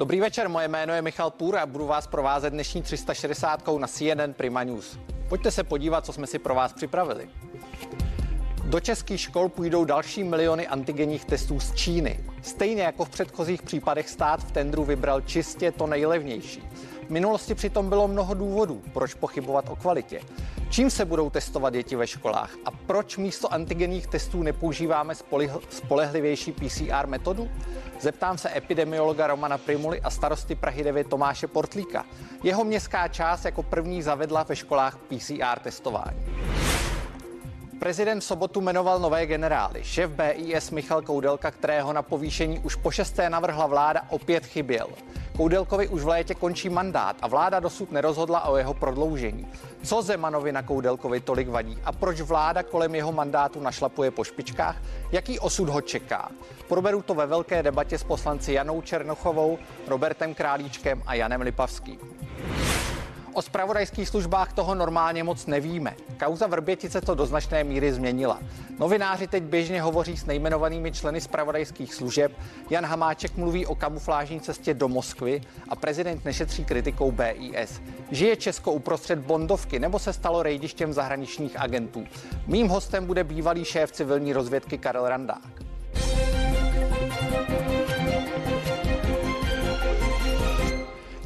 Dobrý 0.00 0.20
večer, 0.20 0.48
moje 0.48 0.68
jméno 0.68 0.94
je 0.94 1.02
Michal 1.02 1.30
Půr 1.30 1.56
a 1.56 1.66
budu 1.66 1.86
vás 1.86 2.06
provázet 2.06 2.52
dnešní 2.52 2.82
360 2.82 3.68
na 3.78 3.86
CNN 3.86 4.32
Prima 4.36 4.64
News. 4.64 4.98
Pojďte 5.28 5.50
se 5.50 5.64
podívat, 5.64 6.06
co 6.06 6.12
jsme 6.12 6.26
si 6.26 6.38
pro 6.38 6.54
vás 6.54 6.72
připravili. 6.72 7.28
Do 8.64 8.80
českých 8.80 9.20
škol 9.20 9.48
půjdou 9.48 9.84
další 9.84 10.24
miliony 10.24 10.66
antigenních 10.66 11.24
testů 11.24 11.60
z 11.60 11.74
Číny. 11.74 12.24
Stejně 12.42 12.82
jako 12.82 13.04
v 13.04 13.10
předchozích 13.10 13.62
případech 13.62 14.08
stát 14.08 14.40
v 14.40 14.52
tendru 14.52 14.84
vybral 14.84 15.20
čistě 15.20 15.72
to 15.72 15.86
nejlevnější. 15.86 16.62
V 17.10 17.12
minulosti 17.12 17.54
přitom 17.54 17.88
bylo 17.88 18.08
mnoho 18.08 18.34
důvodů, 18.34 18.82
proč 18.92 19.14
pochybovat 19.14 19.68
o 19.68 19.76
kvalitě. 19.76 20.20
Čím 20.70 20.90
se 20.90 21.04
budou 21.04 21.30
testovat 21.30 21.72
děti 21.72 21.96
ve 21.96 22.06
školách 22.06 22.50
a 22.64 22.70
proč 22.70 23.16
místo 23.16 23.52
antigenních 23.52 24.06
testů 24.06 24.42
nepoužíváme 24.42 25.14
spolehlivější 25.70 26.52
PCR 26.52 27.06
metodu? 27.06 27.48
Zeptám 28.00 28.38
se 28.38 28.56
epidemiologa 28.56 29.26
Romana 29.26 29.58
Primuly 29.58 30.00
a 30.00 30.10
starosty 30.10 30.54
Prahy 30.54 30.84
9 30.84 31.06
Tomáše 31.06 31.46
Portlíka. 31.46 32.04
Jeho 32.42 32.64
městská 32.64 33.08
část 33.08 33.44
jako 33.44 33.62
první 33.62 34.02
zavedla 34.02 34.42
ve 34.42 34.56
školách 34.56 34.96
PCR 34.96 35.58
testování. 35.62 36.26
Prezident 37.80 38.20
sobotu 38.20 38.60
jmenoval 38.60 38.98
nové 38.98 39.26
generály. 39.26 39.84
Šéf 39.84 40.10
BIS 40.10 40.70
Michal 40.70 41.02
Koudelka, 41.02 41.50
kterého 41.50 41.92
na 41.92 42.02
povýšení 42.02 42.58
už 42.58 42.74
po 42.74 42.90
šesté 42.90 43.30
navrhla 43.30 43.66
vláda, 43.66 44.02
opět 44.08 44.46
chyběl. 44.46 44.88
Koudelkovi 45.40 45.88
už 45.88 46.02
v 46.02 46.08
létě 46.08 46.34
končí 46.34 46.68
mandát 46.68 47.16
a 47.22 47.28
vláda 47.28 47.60
dosud 47.60 47.92
nerozhodla 47.92 48.44
o 48.44 48.56
jeho 48.56 48.74
prodloužení. 48.74 49.48
Co 49.82 50.02
Zemanovi 50.02 50.52
na 50.52 50.62
Koudelkovi 50.62 51.20
tolik 51.20 51.48
vadí 51.48 51.78
a 51.84 51.92
proč 51.92 52.20
vláda 52.20 52.62
kolem 52.62 52.94
jeho 52.94 53.12
mandátu 53.12 53.60
našlapuje 53.60 54.10
po 54.10 54.24
špičkách? 54.24 54.76
Jaký 55.12 55.38
osud 55.38 55.68
ho 55.68 55.80
čeká? 55.80 56.28
Proberu 56.68 57.02
to 57.02 57.14
ve 57.14 57.26
velké 57.26 57.62
debatě 57.62 57.98
s 57.98 58.04
poslanci 58.04 58.52
Janou 58.52 58.82
Černochovou, 58.82 59.58
Robertem 59.86 60.34
Králíčkem 60.34 61.02
a 61.06 61.14
Janem 61.14 61.40
Lipavským. 61.40 61.98
O 63.34 63.42
spravodajských 63.42 64.08
službách 64.08 64.52
toho 64.52 64.74
normálně 64.74 65.24
moc 65.24 65.46
nevíme. 65.46 65.94
Kauza 66.18 66.46
Vrbětice 66.46 67.00
to 67.00 67.14
do 67.14 67.26
značné 67.26 67.64
míry 67.64 67.92
změnila. 67.92 68.38
Novináři 68.78 69.26
teď 69.26 69.42
běžně 69.42 69.82
hovoří 69.82 70.16
s 70.16 70.26
nejmenovanými 70.26 70.92
členy 70.92 71.20
spravodajských 71.20 71.94
služeb. 71.94 72.32
Jan 72.70 72.86
Hamáček 72.86 73.36
mluví 73.36 73.66
o 73.66 73.74
kamuflážní 73.74 74.40
cestě 74.40 74.74
do 74.74 74.88
Moskvy 74.88 75.40
a 75.68 75.76
prezident 75.76 76.24
nešetří 76.24 76.64
kritikou 76.64 77.12
BIS. 77.12 77.80
Žije 78.10 78.36
Česko 78.36 78.72
uprostřed 78.72 79.18
bondovky 79.18 79.78
nebo 79.78 79.98
se 79.98 80.12
stalo 80.12 80.42
rejdištěm 80.42 80.92
zahraničních 80.92 81.60
agentů? 81.60 82.04
Mým 82.46 82.68
hostem 82.68 83.06
bude 83.06 83.24
bývalý 83.24 83.64
šéf 83.64 83.92
civilní 83.92 84.32
rozvědky 84.32 84.78
Karel 84.78 85.08
Randák. 85.08 85.69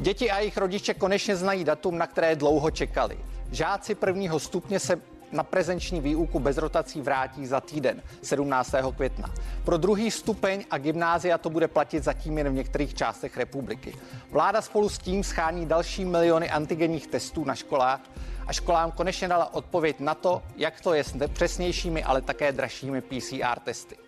Děti 0.05 0.31
a 0.31 0.39
jejich 0.39 0.57
rodiče 0.57 0.93
konečně 0.93 1.35
znají 1.35 1.63
datum, 1.63 1.97
na 1.97 2.07
které 2.07 2.35
dlouho 2.35 2.71
čekali. 2.71 3.17
Žáci 3.51 3.95
prvního 3.95 4.39
stupně 4.39 4.79
se 4.79 5.01
na 5.31 5.43
prezenční 5.43 6.01
výuku 6.01 6.39
bez 6.39 6.57
rotací 6.57 7.01
vrátí 7.01 7.45
za 7.45 7.61
týden, 7.61 8.03
17. 8.21 8.71
května. 8.95 9.33
Pro 9.63 9.77
druhý 9.77 10.11
stupeň 10.11 10.65
a 10.71 10.77
gymnázia 10.77 11.37
to 11.37 11.49
bude 11.49 11.67
platit 11.67 12.03
zatím 12.03 12.37
jen 12.37 12.49
v 12.49 12.53
některých 12.53 12.93
částech 12.93 13.37
republiky. 13.37 13.95
Vláda 14.31 14.61
spolu 14.61 14.89
s 14.89 14.97
tím 14.97 15.23
schání 15.23 15.65
další 15.65 16.05
miliony 16.05 16.49
antigenních 16.49 17.07
testů 17.07 17.45
na 17.45 17.55
školách 17.55 18.01
a 18.47 18.53
školám 18.53 18.91
konečně 18.91 19.27
dala 19.27 19.53
odpověď 19.53 19.99
na 19.99 20.13
to, 20.13 20.41
jak 20.57 20.81
to 20.81 20.93
je 20.93 21.03
s 21.03 21.27
přesnějšími, 21.33 22.03
ale 22.03 22.21
také 22.21 22.51
dražšími 22.51 23.01
PCR 23.01 23.59
testy. 23.63 24.04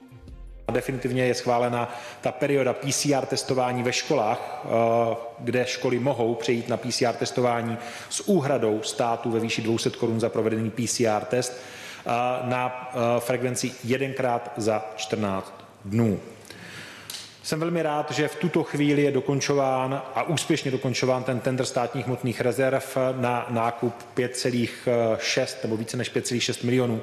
Definitivně 0.71 1.25
je 1.25 1.33
schválena 1.33 1.95
ta 2.21 2.31
perioda 2.31 2.73
PCR 2.73 3.25
testování 3.25 3.83
ve 3.83 3.93
školách, 3.93 4.65
eh, 4.65 5.15
kde 5.39 5.65
školy 5.65 5.99
mohou 5.99 6.35
přejít 6.35 6.69
na 6.69 6.77
PCR 6.77 7.13
testování 7.13 7.77
s 8.09 8.27
úhradou 8.27 8.81
státu 8.83 9.31
ve 9.31 9.39
výši 9.39 9.61
200 9.61 9.89
korun 9.89 10.19
za 10.19 10.29
provedený 10.29 10.69
PCR 10.69 11.25
test 11.29 11.61
eh, 12.05 12.09
na 12.43 12.91
eh, 12.91 13.19
frekvenci 13.19 13.71
jedenkrát 13.83 14.53
za 14.57 14.85
14 14.95 15.53
dnů. 15.85 16.19
Jsem 17.43 17.59
velmi 17.59 17.81
rád, 17.81 18.11
že 18.11 18.27
v 18.27 18.35
tuto 18.35 18.63
chvíli 18.63 19.01
je 19.01 19.11
dokončován 19.11 20.01
a 20.15 20.23
úspěšně 20.23 20.71
dokončován 20.71 21.23
ten 21.23 21.39
tender 21.39 21.65
státních 21.65 22.05
hmotných 22.05 22.41
rezerv 22.41 22.83
na 23.15 23.47
nákup 23.49 23.93
5,6 24.15 25.55
nebo 25.63 25.77
více 25.77 25.97
než 25.97 26.15
5,6 26.15 26.65
milionů 26.65 27.01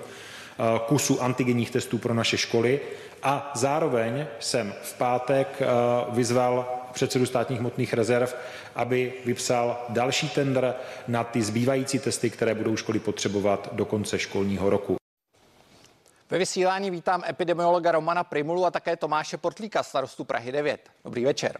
kusů 0.86 1.22
antigenních 1.22 1.70
testů 1.70 1.98
pro 1.98 2.14
naše 2.14 2.36
školy 2.38 2.80
a 3.22 3.50
zároveň 3.54 4.26
jsem 4.40 4.74
v 4.82 4.98
pátek 4.98 5.48
eh, 5.60 5.66
vyzval 6.10 6.80
předsedu 6.92 7.26
státních 7.26 7.60
hmotných 7.60 7.94
rezerv, 7.94 8.34
aby 8.74 9.12
vypsal 9.24 9.86
další 9.88 10.28
tender 10.28 10.74
na 11.08 11.24
ty 11.24 11.42
zbývající 11.42 11.98
testy, 11.98 12.30
které 12.30 12.54
budou 12.54 12.76
školy 12.76 12.98
potřebovat 12.98 13.68
do 13.72 13.84
konce 13.84 14.18
školního 14.18 14.70
roku. 14.70 14.96
Ve 16.30 16.38
vysílání 16.38 16.90
vítám 16.90 17.22
epidemiologa 17.28 17.92
Romana 17.92 18.24
Primulu 18.24 18.66
a 18.66 18.70
také 18.70 18.96
Tomáše 18.96 19.36
Portlíka, 19.36 19.82
starostu 19.82 20.24
Prahy 20.24 20.52
9. 20.52 20.90
Dobrý 21.04 21.24
večer. 21.24 21.58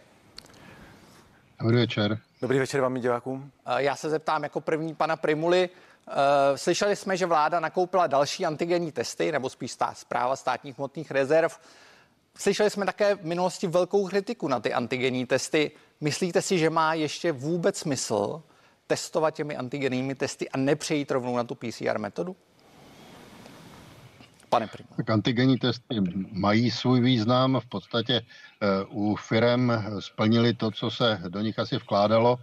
Dobrý 1.61 1.77
večer. 1.77 2.19
Dobrý 2.45 2.59
večer 2.59 2.81
vám 2.81 2.93
divákům. 2.93 3.51
Eh, 3.65 3.83
já 3.83 3.95
se 3.95 4.09
zeptám 4.09 4.43
jako 4.43 4.61
první 4.61 4.95
pana 4.95 5.15
Primuly. 5.15 5.69
Eh, 6.07 6.57
slyšeli 6.57 6.95
jsme, 6.95 7.17
že 7.17 7.25
vláda 7.25 7.59
nakoupila 7.59 8.07
další 8.07 8.45
antigenní 8.45 8.91
testy, 8.91 9.31
nebo 9.31 9.49
spíš 9.49 9.71
stá, 9.71 9.93
zpráva 9.93 10.35
státních 10.35 10.77
hmotných 10.77 11.11
rezerv. 11.11 11.59
Slyšeli 12.37 12.69
jsme 12.69 12.85
také 12.85 13.15
v 13.15 13.25
minulosti 13.25 13.67
velkou 13.67 14.07
kritiku 14.07 14.47
na 14.47 14.59
ty 14.59 14.73
antigenní 14.73 15.25
testy. 15.25 15.71
Myslíte 16.01 16.41
si, 16.41 16.57
že 16.57 16.69
má 16.69 16.93
ještě 16.93 17.31
vůbec 17.31 17.77
smysl 17.77 18.43
testovat 18.87 19.31
těmi 19.31 19.55
antigenními 19.57 20.15
testy 20.15 20.49
a 20.49 20.57
nepřejít 20.57 21.11
rovnou 21.11 21.37
na 21.37 21.43
tu 21.43 21.55
PCR 21.55 21.97
metodu? 21.97 22.35
Pane 24.55 24.67
Primo. 24.67 24.89
Tak 24.97 25.09
antigenní 25.09 25.57
testy 25.57 25.99
mají 26.31 26.71
svůj 26.71 27.01
význam. 27.01 27.59
V 27.59 27.65
podstatě 27.65 28.21
uh, 28.89 29.11
u 29.11 29.15
firem 29.15 29.83
splnili 29.99 30.53
to, 30.53 30.71
co 30.71 30.91
se 30.91 31.21
do 31.27 31.41
nich 31.41 31.59
asi 31.59 31.75
vkládalo. 31.75 32.39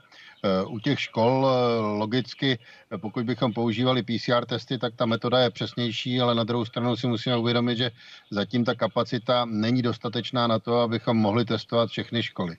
U 0.68 0.78
těch 0.78 1.00
škol 1.00 1.46
eh, 1.46 1.80
logicky, 1.80 2.58
eh, 2.90 2.98
pokud 2.98 3.26
bychom 3.26 3.52
používali 3.52 4.02
PCR 4.02 4.44
testy, 4.46 4.78
tak 4.78 4.94
ta 4.94 5.06
metoda 5.06 5.38
je 5.38 5.50
přesnější, 5.50 6.20
ale 6.20 6.34
na 6.34 6.44
druhou 6.44 6.64
stranu 6.64 6.96
si 6.96 7.06
musíme 7.06 7.36
uvědomit, 7.36 7.76
že 7.76 7.90
zatím 8.30 8.64
ta 8.64 8.74
kapacita 8.74 9.44
není 9.44 9.82
dostatečná 9.82 10.46
na 10.46 10.58
to, 10.58 10.80
abychom 10.80 11.16
mohli 11.16 11.44
testovat 11.44 11.90
všechny 11.90 12.22
školy. 12.22 12.56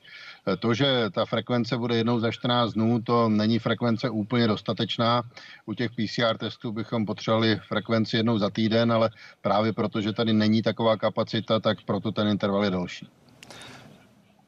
Eh, 0.48 0.58
to, 0.58 0.74
že 0.74 1.10
ta 1.12 1.26
frekvence 1.26 1.78
bude 1.78 1.96
jednou 1.96 2.20
za 2.20 2.32
14 2.32 2.74
dnů, 2.74 3.02
to 3.02 3.30
není 3.30 3.60
frekvence 3.60 4.10
úplně 4.10 4.48
dostatečná. 4.48 5.24
U 5.66 5.74
těch 5.74 5.92
PCR 5.92 6.38
testů 6.38 6.72
bychom 6.72 7.06
potřebovali 7.06 7.60
frekvenci 7.68 8.18
jednou 8.18 8.38
za 8.38 8.50
týden, 8.50 8.92
ale 8.92 9.10
právě 9.42 9.74
proto, 9.74 10.02
že 10.02 10.14
tady 10.14 10.34
není 10.34 10.62
taková 10.62 10.98
kapacita, 10.98 11.60
tak 11.60 11.78
proto 11.86 12.12
ten 12.12 12.28
interval 12.28 12.64
je 12.64 12.72
další. 12.72 13.08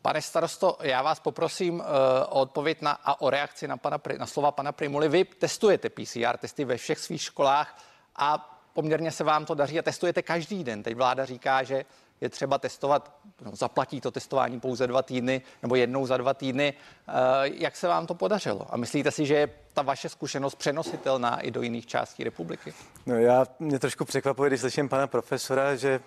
Pane 0.05 0.21
starosto, 0.21 0.77
já 0.81 1.01
vás 1.01 1.19
poprosím 1.19 1.79
uh, 1.79 1.85
o 2.29 2.41
odpověď 2.41 2.81
na, 2.81 2.91
a 2.91 3.21
o 3.21 3.29
reakci 3.29 3.67
na, 3.67 3.77
pana, 3.77 3.99
na 4.17 4.25
slova 4.25 4.51
pana 4.51 4.71
Primuly. 4.71 5.09
Vy 5.09 5.25
testujete 5.25 5.89
PCR 5.89 6.37
testy 6.37 6.65
ve 6.65 6.77
všech 6.77 6.99
svých 6.99 7.21
školách 7.21 7.77
a 8.15 8.57
poměrně 8.73 9.11
se 9.11 9.23
vám 9.23 9.45
to 9.45 9.55
daří 9.55 9.79
a 9.79 9.81
testujete 9.81 10.21
každý 10.21 10.63
den. 10.63 10.83
Teď 10.83 10.95
vláda 10.95 11.25
říká, 11.25 11.63
že 11.63 11.85
je 12.21 12.29
třeba 12.29 12.57
testovat, 12.57 13.15
no, 13.41 13.55
zaplatí 13.55 14.01
to 14.01 14.11
testování 14.11 14.59
pouze 14.59 14.87
dva 14.87 15.01
týdny 15.01 15.41
nebo 15.61 15.75
jednou 15.75 16.05
za 16.05 16.17
dva 16.17 16.33
týdny. 16.33 16.73
Uh, 17.07 17.13
jak 17.43 17.75
se 17.75 17.87
vám 17.87 18.07
to 18.07 18.13
podařilo? 18.13 18.67
A 18.69 18.77
myslíte 18.77 19.11
si, 19.11 19.25
že 19.25 19.35
je 19.35 19.49
ta 19.73 19.81
vaše 19.81 20.09
zkušenost 20.09 20.55
přenositelná 20.55 21.39
i 21.39 21.51
do 21.51 21.61
jiných 21.61 21.85
částí 21.85 22.23
republiky? 22.23 22.73
No 23.05 23.15
já 23.15 23.45
mě 23.59 23.79
trošku 23.79 24.05
překvapuje, 24.05 24.49
když 24.49 24.61
slyším 24.61 24.89
pana 24.89 25.07
profesora, 25.07 25.75
že 25.75 25.99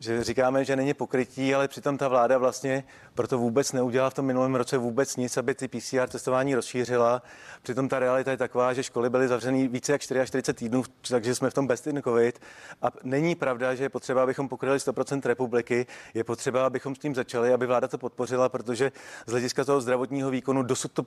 že 0.00 0.24
říkáme, 0.24 0.64
že 0.64 0.76
není 0.76 0.94
pokrytí, 0.94 1.54
ale 1.54 1.68
přitom 1.68 1.98
ta 1.98 2.08
vláda 2.08 2.38
vlastně 2.38 2.84
proto 3.14 3.38
vůbec 3.38 3.72
neudělala 3.72 4.10
v 4.10 4.14
tom 4.14 4.26
minulém 4.26 4.54
roce 4.54 4.78
vůbec 4.78 5.16
nic, 5.16 5.36
aby 5.36 5.54
ty 5.54 5.68
PCR 5.68 6.08
testování 6.08 6.54
rozšířila. 6.54 7.22
Přitom 7.62 7.88
ta 7.88 7.98
realita 7.98 8.30
je 8.30 8.36
taková, 8.36 8.72
že 8.72 8.82
školy 8.82 9.10
byly 9.10 9.28
zavřený 9.28 9.68
více 9.68 9.92
jak 9.92 10.00
44 10.00 10.54
týdnů, 10.54 10.82
takže 11.08 11.34
jsme 11.34 11.50
v 11.50 11.54
tom 11.54 11.66
bez 11.66 11.82
covid. 12.04 12.40
A 12.82 12.86
není 13.02 13.34
pravda, 13.34 13.74
že 13.74 13.84
je 13.84 13.88
potřeba, 13.88 14.22
abychom 14.22 14.48
pokryli 14.48 14.78
100% 14.78 15.20
republiky. 15.28 15.86
Je 16.14 16.24
potřeba, 16.24 16.66
abychom 16.66 16.94
s 16.94 16.98
tím 16.98 17.14
začali, 17.14 17.52
aby 17.52 17.66
vláda 17.66 17.88
to 17.88 17.98
podpořila, 17.98 18.48
protože 18.48 18.92
z 19.26 19.30
hlediska 19.30 19.64
toho 19.64 19.80
zdravotního 19.80 20.30
výkonu 20.30 20.62
dosud 20.62 20.92
to 20.92 21.02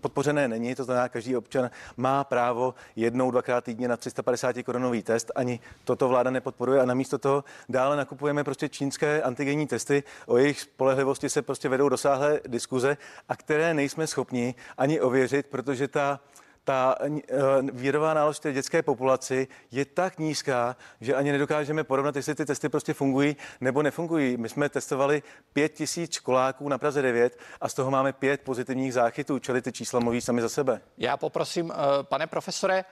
podpořené 0.00 0.48
není. 0.48 0.74
To 0.74 0.84
znamená, 0.84 1.08
každý 1.08 1.36
občan 1.36 1.70
má 1.96 2.24
právo 2.24 2.74
jednou, 2.96 3.30
dvakrát 3.30 3.64
týdně 3.64 3.88
na 3.88 3.96
350 3.96 4.56
korunový 4.64 5.02
test. 5.02 5.30
Ani 5.36 5.60
toto 5.84 6.08
vláda 6.08 6.30
nepodporuje 6.30 6.80
a 6.80 6.84
namísto 6.84 7.18
toho 7.18 7.44
dále 7.68 7.96
nakupujeme 7.96 8.37
prostě 8.44 8.68
čínské 8.68 9.22
antigenní 9.22 9.66
testy. 9.66 10.02
O 10.26 10.36
jejich 10.36 10.60
spolehlivosti 10.60 11.28
se 11.28 11.42
prostě 11.42 11.68
vedou 11.68 11.88
dosáhlé 11.88 12.40
diskuze 12.46 12.96
a 13.28 13.36
které 13.36 13.74
nejsme 13.74 14.06
schopni 14.06 14.54
ani 14.78 15.00
ověřit, 15.00 15.46
protože 15.46 15.88
ta 15.88 16.20
ta 16.68 16.94
vírová 17.72 18.14
nálož 18.14 18.38
té 18.38 18.52
dětské 18.52 18.82
populaci 18.82 19.48
je 19.70 19.84
tak 19.84 20.18
nízká, 20.18 20.76
že 21.00 21.14
ani 21.14 21.32
nedokážeme 21.32 21.84
porovnat, 21.84 22.16
jestli 22.16 22.34
ty 22.34 22.46
testy 22.46 22.68
prostě 22.68 22.94
fungují 22.94 23.36
nebo 23.60 23.82
nefungují. 23.82 24.36
My 24.36 24.48
jsme 24.48 24.68
testovali 24.68 25.22
pět 25.52 25.68
tisíc 25.68 26.12
školáků 26.12 26.68
na 26.68 26.78
Praze 26.78 27.02
9 27.02 27.38
a 27.60 27.68
z 27.68 27.74
toho 27.74 27.90
máme 27.90 28.12
pět 28.12 28.40
pozitivních 28.40 28.94
záchytů, 28.94 29.38
čili 29.38 29.62
ty 29.62 29.72
čísla 29.72 30.00
mluví 30.00 30.20
sami 30.20 30.42
za 30.42 30.48
sebe. 30.48 30.80
Já 30.98 31.16
poprosím, 31.16 31.72
pane 32.02 32.26
profesore, 32.26 32.84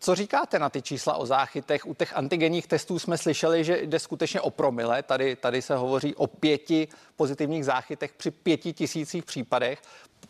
co 0.00 0.14
říkáte 0.14 0.58
na 0.58 0.68
ty 0.68 0.82
čísla 0.82 1.16
o 1.16 1.26
záchytech? 1.26 1.86
U 1.86 1.94
těch 1.94 2.16
antigenních 2.16 2.66
testů 2.66 2.98
jsme 2.98 3.18
slyšeli, 3.18 3.64
že 3.64 3.82
jde 3.82 3.98
skutečně 3.98 4.40
o 4.40 4.50
promile. 4.50 5.02
Tady, 5.02 5.36
tady 5.36 5.62
se 5.62 5.76
hovoří 5.76 6.14
o 6.14 6.26
pěti 6.26 6.88
pozitivních 7.16 7.64
záchytech 7.64 8.12
při 8.12 8.30
pěti 8.30 8.72
tisících 8.72 9.24
případech. 9.24 9.82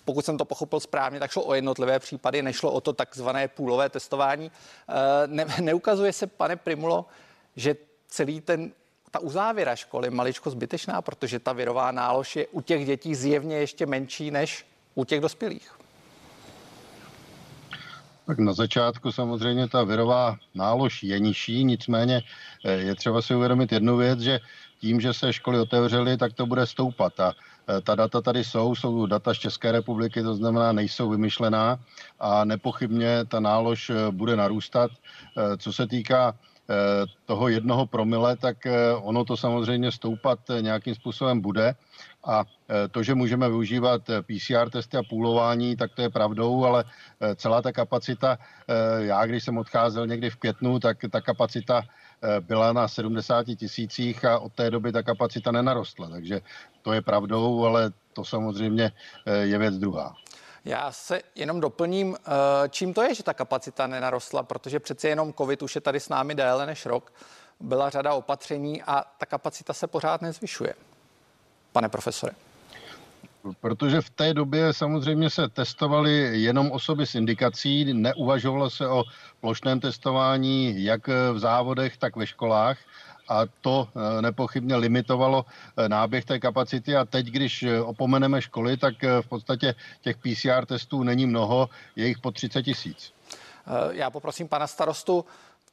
Pokud 0.04 0.24
jsem 0.24 0.38
to 0.38 0.44
pochopil 0.44 0.80
správně, 0.80 1.20
tak 1.20 1.30
šlo 1.30 1.44
o 1.44 1.54
jednotlivé 1.54 1.98
případy, 1.98 2.42
nešlo 2.42 2.72
o 2.72 2.80
to 2.80 2.92
takzvané 2.92 3.48
půlové 3.48 3.88
testování. 3.88 4.50
Eh, 4.88 4.92
ne, 5.26 5.46
neukazuje 5.60 6.12
se, 6.12 6.26
pane 6.26 6.56
Primulo, 6.56 7.06
že 7.56 7.76
celý 8.08 8.40
ten 8.40 8.72
ta 9.10 9.18
uzávěra 9.18 9.76
školy 9.76 10.10
maličko 10.10 10.50
zbytečná, 10.50 11.02
protože 11.02 11.38
ta 11.38 11.52
virová 11.52 11.92
nálož 11.92 12.36
je 12.36 12.46
u 12.46 12.60
těch 12.60 12.86
dětí 12.86 13.14
zjevně 13.14 13.56
ještě 13.56 13.86
menší 13.86 14.30
než 14.30 14.66
u 14.94 15.04
těch 15.04 15.20
dospělých. 15.20 15.77
Tak 18.28 18.38
na 18.38 18.52
začátku 18.52 19.12
samozřejmě 19.12 19.69
ta 19.69 19.84
virová 19.84 20.36
nálož 20.54 21.02
je 21.02 21.19
nižší, 21.19 21.64
nicméně 21.64 22.22
eh, 22.64 22.72
je 22.72 22.94
třeba 22.94 23.22
si 23.22 23.34
uvědomit 23.34 23.72
jednu 23.72 23.96
věc, 23.96 24.20
že 24.20 24.40
tím, 24.80 25.00
že 25.00 25.12
se 25.12 25.32
školy 25.32 25.58
otevřely, 25.58 26.16
tak 26.16 26.32
to 26.32 26.46
bude 26.46 26.66
stoupat. 26.66 27.20
A 27.20 27.32
eh, 27.32 27.80
ta 27.80 27.94
data 27.94 28.20
tady 28.20 28.44
jsou, 28.44 28.75
jsou 28.75 29.06
data 29.06 29.34
z 29.34 29.38
České 29.38 29.72
republiky, 29.72 30.22
to 30.22 30.34
znamená, 30.34 30.72
nejsou 30.72 31.08
vymyšlená 31.08 31.80
a 32.20 32.44
nepochybně 32.44 33.25
ta 33.25 33.40
nálož 33.40 33.90
eh, 33.90 34.10
bude 34.10 34.36
narůstat. 34.36 34.90
Co 35.58 35.72
se 35.72 35.86
týká 35.86 36.36
toho 37.25 37.48
jednoho 37.48 37.86
promile, 37.86 38.36
tak 38.36 38.56
ono 39.00 39.25
to 39.25 39.36
samozřejmě 39.36 39.92
stoupat 39.92 40.38
nějakým 40.60 40.94
způsobem 40.94 41.40
bude. 41.40 41.75
A 42.28 42.44
e, 42.84 42.88
to, 42.88 43.02
že 43.02 43.14
můžeme 43.14 43.48
využívat 43.48 44.10
e, 44.10 44.22
PCR 44.22 44.70
testy 44.70 44.96
a 44.96 45.02
půlování, 45.02 45.76
tak 45.76 45.94
to 45.94 46.02
je 46.02 46.10
pravdou, 46.10 46.64
ale 46.64 46.84
e, 47.20 47.34
celá 47.34 47.62
ta 47.62 47.72
kapacita, 47.72 48.38
já 48.98 49.26
když 49.26 49.44
jsem 49.44 49.58
odcházel 49.58 50.06
někdy 50.06 50.30
v 50.30 50.36
květnu, 50.36 50.80
tak 50.80 50.98
ta 51.10 51.20
kapacita 51.20 51.82
byla 52.40 52.72
na 52.72 52.88
70 52.88 53.46
tisících 53.56 54.25
a 54.25 54.38
od 54.38 54.52
té 54.52 54.70
doby 54.70 54.92
ta 54.92 55.02
kapacita 55.02 55.52
nenarostla. 55.52 56.08
Takže 56.08 56.40
to 56.82 56.92
je 56.92 57.02
pravdou, 57.02 57.64
ale 57.64 57.92
to 58.12 58.25
samozřejmě 58.25 58.92
je 59.42 59.58
věc 59.58 59.78
druhá. 59.78 60.14
Já 60.64 60.92
se 60.92 61.20
jenom 61.34 61.60
doplním, 61.60 62.16
čím 62.70 62.94
to 62.94 63.02
je, 63.02 63.14
že 63.14 63.22
ta 63.22 63.34
kapacita 63.34 63.86
nenarostla, 63.86 64.42
protože 64.42 64.80
přeci 64.80 65.08
jenom 65.08 65.32
COVID 65.32 65.62
už 65.62 65.75
je 65.75 65.80
tady 65.80 66.00
s 66.00 66.08
námi 66.08 66.34
déle 66.34 66.66
než 66.66 66.86
rok. 66.86 67.12
Byla 67.60 67.90
řada 67.90 68.14
opatření 68.14 68.82
a 68.82 69.04
ta 69.19 69.26
kapacita 69.26 69.72
se 69.72 69.86
pořád 69.86 70.22
nezvyšuje 70.22 70.75
pane 71.78 71.88
profesore? 71.88 72.32
Protože 73.60 74.00
v 74.00 74.10
té 74.10 74.34
době 74.34 74.72
samozřejmě 74.72 75.30
se 75.30 75.48
testovaly 75.48 76.42
jenom 76.42 76.72
osoby 76.72 77.06
s 77.06 77.14
indikací, 77.14 77.94
neuvažovalo 77.94 78.70
se 78.70 78.88
o 78.88 79.04
plošném 79.40 79.80
testování 79.80 80.84
jak 80.84 81.06
v 81.06 81.38
závodech, 81.38 81.96
tak 81.96 82.16
ve 82.16 82.26
školách 82.26 82.78
a 83.28 83.46
to 83.60 83.88
eh, 83.88 84.22
nepochybně 84.22 84.76
limitovalo 84.76 85.46
eh, 85.46 85.88
náběh 85.88 86.25
té 86.25 86.38
kapacity 86.38 86.96
a 86.96 87.04
teď, 87.04 87.26
když 87.26 87.62
eh, 87.62 87.80
opomeneme 87.80 88.42
školy, 88.42 88.76
tak 88.76 88.94
v 89.20 89.26
podstatě 89.28 89.75
těch 90.00 90.16
PCR 90.16 90.66
testů 90.66 91.02
není 91.02 91.26
mnoho, 91.26 91.69
je 91.96 92.08
jich 92.08 92.19
po 92.19 92.30
30 92.30 92.62
tisíc. 92.62 93.12
Já 93.90 94.10
poprosím 94.10 94.48
pana 94.48 94.66
starostu, 94.66 95.25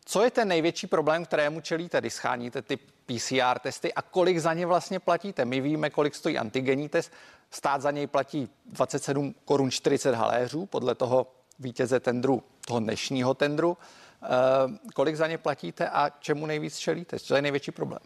co 0.05 0.23
je 0.23 0.31
ten 0.31 0.47
největší 0.47 0.87
problém, 0.87 1.25
kterému 1.25 1.61
čelíte, 1.61 1.99
když 1.99 2.13
scháníte 2.13 2.61
ty 2.61 2.77
PCR 2.77 3.59
testy 3.59 3.93
a 3.93 4.01
kolik 4.01 4.39
za 4.39 4.53
ně 4.53 4.65
vlastně 4.65 4.99
platíte? 4.99 5.45
My 5.45 5.61
víme, 5.61 5.89
kolik 5.89 6.15
stojí 6.15 6.37
antigenní 6.37 6.89
test. 6.89 7.11
Stát 7.51 7.81
za 7.81 7.91
něj 7.91 8.07
platí 8.07 8.49
27 8.65 9.35
korun 9.45 9.71
40 9.71 10.15
haléřů 10.15 10.65
podle 10.65 10.95
toho 10.95 11.27
vítěze 11.59 11.99
tendru, 11.99 12.43
toho 12.67 12.79
dnešního 12.79 13.33
tendru. 13.33 13.77
E, 14.23 14.91
kolik 14.93 15.15
za 15.15 15.27
ně 15.27 15.37
platíte 15.37 15.89
a 15.89 16.09
čemu 16.19 16.45
nejvíc 16.45 16.77
čelíte? 16.77 17.19
Co 17.19 17.35
je 17.35 17.41
největší 17.41 17.71
problém? 17.71 18.01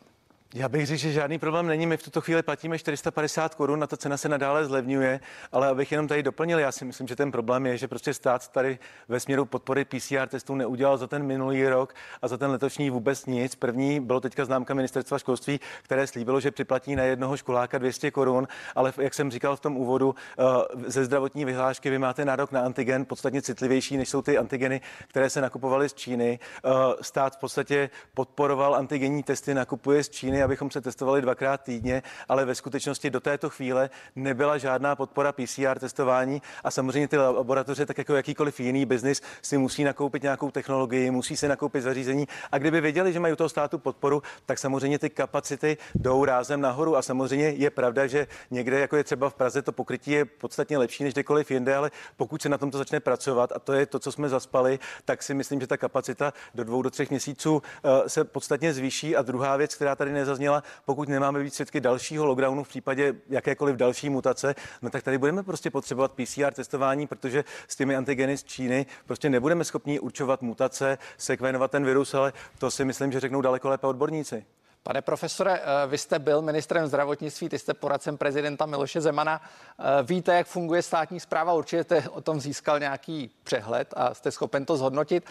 Já 0.53 0.69
bych 0.69 0.85
řekl, 0.85 0.99
že 0.99 1.11
žádný 1.11 1.39
problém 1.39 1.67
není. 1.67 1.85
My 1.85 1.97
v 1.97 2.03
tuto 2.03 2.21
chvíli 2.21 2.43
platíme 2.43 2.79
450 2.79 3.55
korun, 3.55 3.79
na 3.79 3.87
ta 3.87 3.97
cena 3.97 4.17
se 4.17 4.29
nadále 4.29 4.65
zlevňuje, 4.65 5.19
ale 5.51 5.67
abych 5.67 5.91
jenom 5.91 6.07
tady 6.07 6.23
doplnil, 6.23 6.59
já 6.59 6.71
si 6.71 6.85
myslím, 6.85 7.07
že 7.07 7.15
ten 7.15 7.31
problém 7.31 7.65
je, 7.65 7.77
že 7.77 7.87
prostě 7.87 8.13
stát 8.13 8.47
tady 8.47 8.79
ve 9.07 9.19
směru 9.19 9.45
podpory 9.45 9.85
PCR 9.85 10.27
testů 10.27 10.55
neudělal 10.55 10.97
za 10.97 11.07
ten 11.07 11.23
minulý 11.23 11.67
rok 11.67 11.93
a 12.21 12.27
za 12.27 12.37
ten 12.37 12.51
letošní 12.51 12.89
vůbec 12.89 13.25
nic. 13.25 13.55
První 13.55 13.99
bylo 13.99 14.19
teďka 14.19 14.45
známka 14.45 14.73
ministerstva 14.73 15.19
školství, 15.19 15.59
které 15.83 16.07
slíbilo, 16.07 16.39
že 16.39 16.51
připlatí 16.51 16.95
na 16.95 17.03
jednoho 17.03 17.37
školáka 17.37 17.77
200 17.77 18.11
korun, 18.11 18.47
ale 18.75 18.93
jak 18.97 19.13
jsem 19.13 19.31
říkal 19.31 19.55
v 19.55 19.59
tom 19.59 19.77
úvodu, 19.77 20.15
eh, 20.39 20.43
ze 20.87 21.05
zdravotní 21.05 21.45
vyhlášky 21.45 21.89
vy 21.89 21.99
máte 21.99 22.25
nárok 22.25 22.51
na 22.51 22.61
antigen 22.61 23.05
podstatně 23.05 23.41
citlivější, 23.41 23.97
než 23.97 24.09
jsou 24.09 24.21
ty 24.21 24.37
antigeny, 24.37 24.81
které 25.07 25.29
se 25.29 25.41
nakupovaly 25.41 25.89
z 25.89 25.93
Číny. 25.93 26.39
Eh, 26.65 26.69
stát 27.01 27.35
v 27.35 27.39
podstatě 27.39 27.89
podporoval 28.13 28.75
antigenní 28.75 29.23
testy, 29.23 29.53
nakupuje 29.53 30.03
z 30.03 30.09
Číny 30.09 30.38
abychom 30.43 30.71
se 30.71 30.81
testovali 30.81 31.21
dvakrát 31.21 31.61
týdně, 31.61 32.03
ale 32.29 32.45
ve 32.45 32.55
skutečnosti 32.55 33.09
do 33.09 33.19
této 33.19 33.49
chvíle 33.49 33.89
nebyla 34.15 34.57
žádná 34.57 34.95
podpora 34.95 35.31
PCR 35.31 35.79
testování 35.79 36.41
a 36.63 36.71
samozřejmě 36.71 37.07
ty 37.07 37.17
laboratoře, 37.17 37.85
tak 37.85 37.97
jako 37.97 38.15
jakýkoliv 38.15 38.59
jiný 38.59 38.85
biznis, 38.85 39.21
si 39.41 39.57
musí 39.57 39.83
nakoupit 39.83 40.23
nějakou 40.23 40.51
technologii, 40.51 41.11
musí 41.11 41.37
se 41.37 41.47
nakoupit 41.47 41.81
zařízení 41.81 42.27
a 42.51 42.57
kdyby 42.57 42.81
věděli, 42.81 43.13
že 43.13 43.19
mají 43.19 43.33
u 43.33 43.35
toho 43.35 43.49
státu 43.49 43.77
podporu, 43.77 44.23
tak 44.45 44.59
samozřejmě 44.59 44.99
ty 44.99 45.09
kapacity 45.09 45.77
jdou 45.95 46.25
rázem 46.25 46.61
nahoru 46.61 46.97
a 46.97 47.01
samozřejmě 47.01 47.49
je 47.49 47.69
pravda, 47.69 48.07
že 48.07 48.27
někde, 48.51 48.79
jako 48.79 48.97
je 48.97 49.03
třeba 49.03 49.29
v 49.29 49.33
Praze, 49.33 49.61
to 49.61 49.71
pokrytí 49.71 50.11
je 50.11 50.25
podstatně 50.25 50.77
lepší 50.77 51.03
než 51.03 51.13
kdekoliv 51.13 51.51
jinde, 51.51 51.75
ale 51.75 51.91
pokud 52.17 52.41
se 52.41 52.49
na 52.49 52.57
tomto 52.57 52.77
začne 52.77 52.99
pracovat 52.99 53.51
a 53.55 53.59
to 53.59 53.73
je 53.73 53.85
to, 53.85 53.99
co 53.99 54.11
jsme 54.11 54.29
zaspali, 54.29 54.79
tak 55.05 55.23
si 55.23 55.33
myslím, 55.33 55.61
že 55.61 55.67
ta 55.67 55.77
kapacita 55.77 56.33
do 56.55 56.63
dvou 56.63 56.81
do 56.81 56.89
třech 56.89 57.09
měsíců 57.09 57.61
eh, 57.83 58.09
se 58.09 58.23
podstatně 58.23 58.73
zvýší. 58.73 59.15
A 59.15 59.21
druhá 59.21 59.57
věc, 59.57 59.75
která 59.75 59.95
tady 59.95 60.11
nezazněla, 60.29 60.63
pokud 60.85 61.09
nemáme 61.09 61.43
být 61.43 61.53
svědky 61.53 61.81
dalšího 61.81 62.25
lockdownu 62.25 62.63
v 62.63 62.69
případě 62.69 63.15
jakékoliv 63.29 63.75
další 63.75 64.09
mutace, 64.09 64.55
no 64.81 64.89
tak 64.89 65.03
tady 65.03 65.17
budeme 65.17 65.43
prostě 65.43 65.71
potřebovat 65.71 66.11
PCR 66.11 66.53
testování, 66.53 67.07
protože 67.07 67.43
s 67.67 67.75
těmi 67.75 67.95
antigeny 67.95 68.37
z 68.37 68.43
Číny 68.43 68.85
prostě 69.05 69.29
nebudeme 69.29 69.63
schopni 69.63 69.99
určovat 69.99 70.41
mutace, 70.41 70.97
sekvenovat 71.17 71.71
ten 71.71 71.85
virus, 71.85 72.13
ale 72.13 72.33
to 72.57 72.71
si 72.71 72.85
myslím, 72.85 73.11
že 73.11 73.19
řeknou 73.19 73.41
daleko 73.41 73.69
lépe 73.69 73.87
odborníci. 73.87 74.45
Pane 74.83 75.01
profesore, 75.01 75.59
eh, 75.59 75.87
vy 75.87 75.97
jste 75.97 76.19
byl 76.19 76.41
ministrem 76.41 76.87
zdravotnictví, 76.87 77.49
ty 77.49 77.59
jste 77.59 77.73
poradcem 77.73 78.17
prezidenta 78.17 78.65
Miloše 78.65 79.01
Zemana. 79.01 79.41
Eh, 79.41 79.83
víte, 80.03 80.33
jak 80.33 80.47
funguje 80.47 80.81
státní 80.81 81.19
zpráva, 81.19 81.53
určitě 81.53 81.83
jste 81.83 82.09
o 82.09 82.21
tom 82.21 82.41
získal 82.41 82.79
nějaký 82.79 83.31
přehled 83.43 83.93
a 83.97 84.13
jste 84.13 84.31
schopen 84.31 84.65
to 84.65 84.77
zhodnotit. 84.77 85.23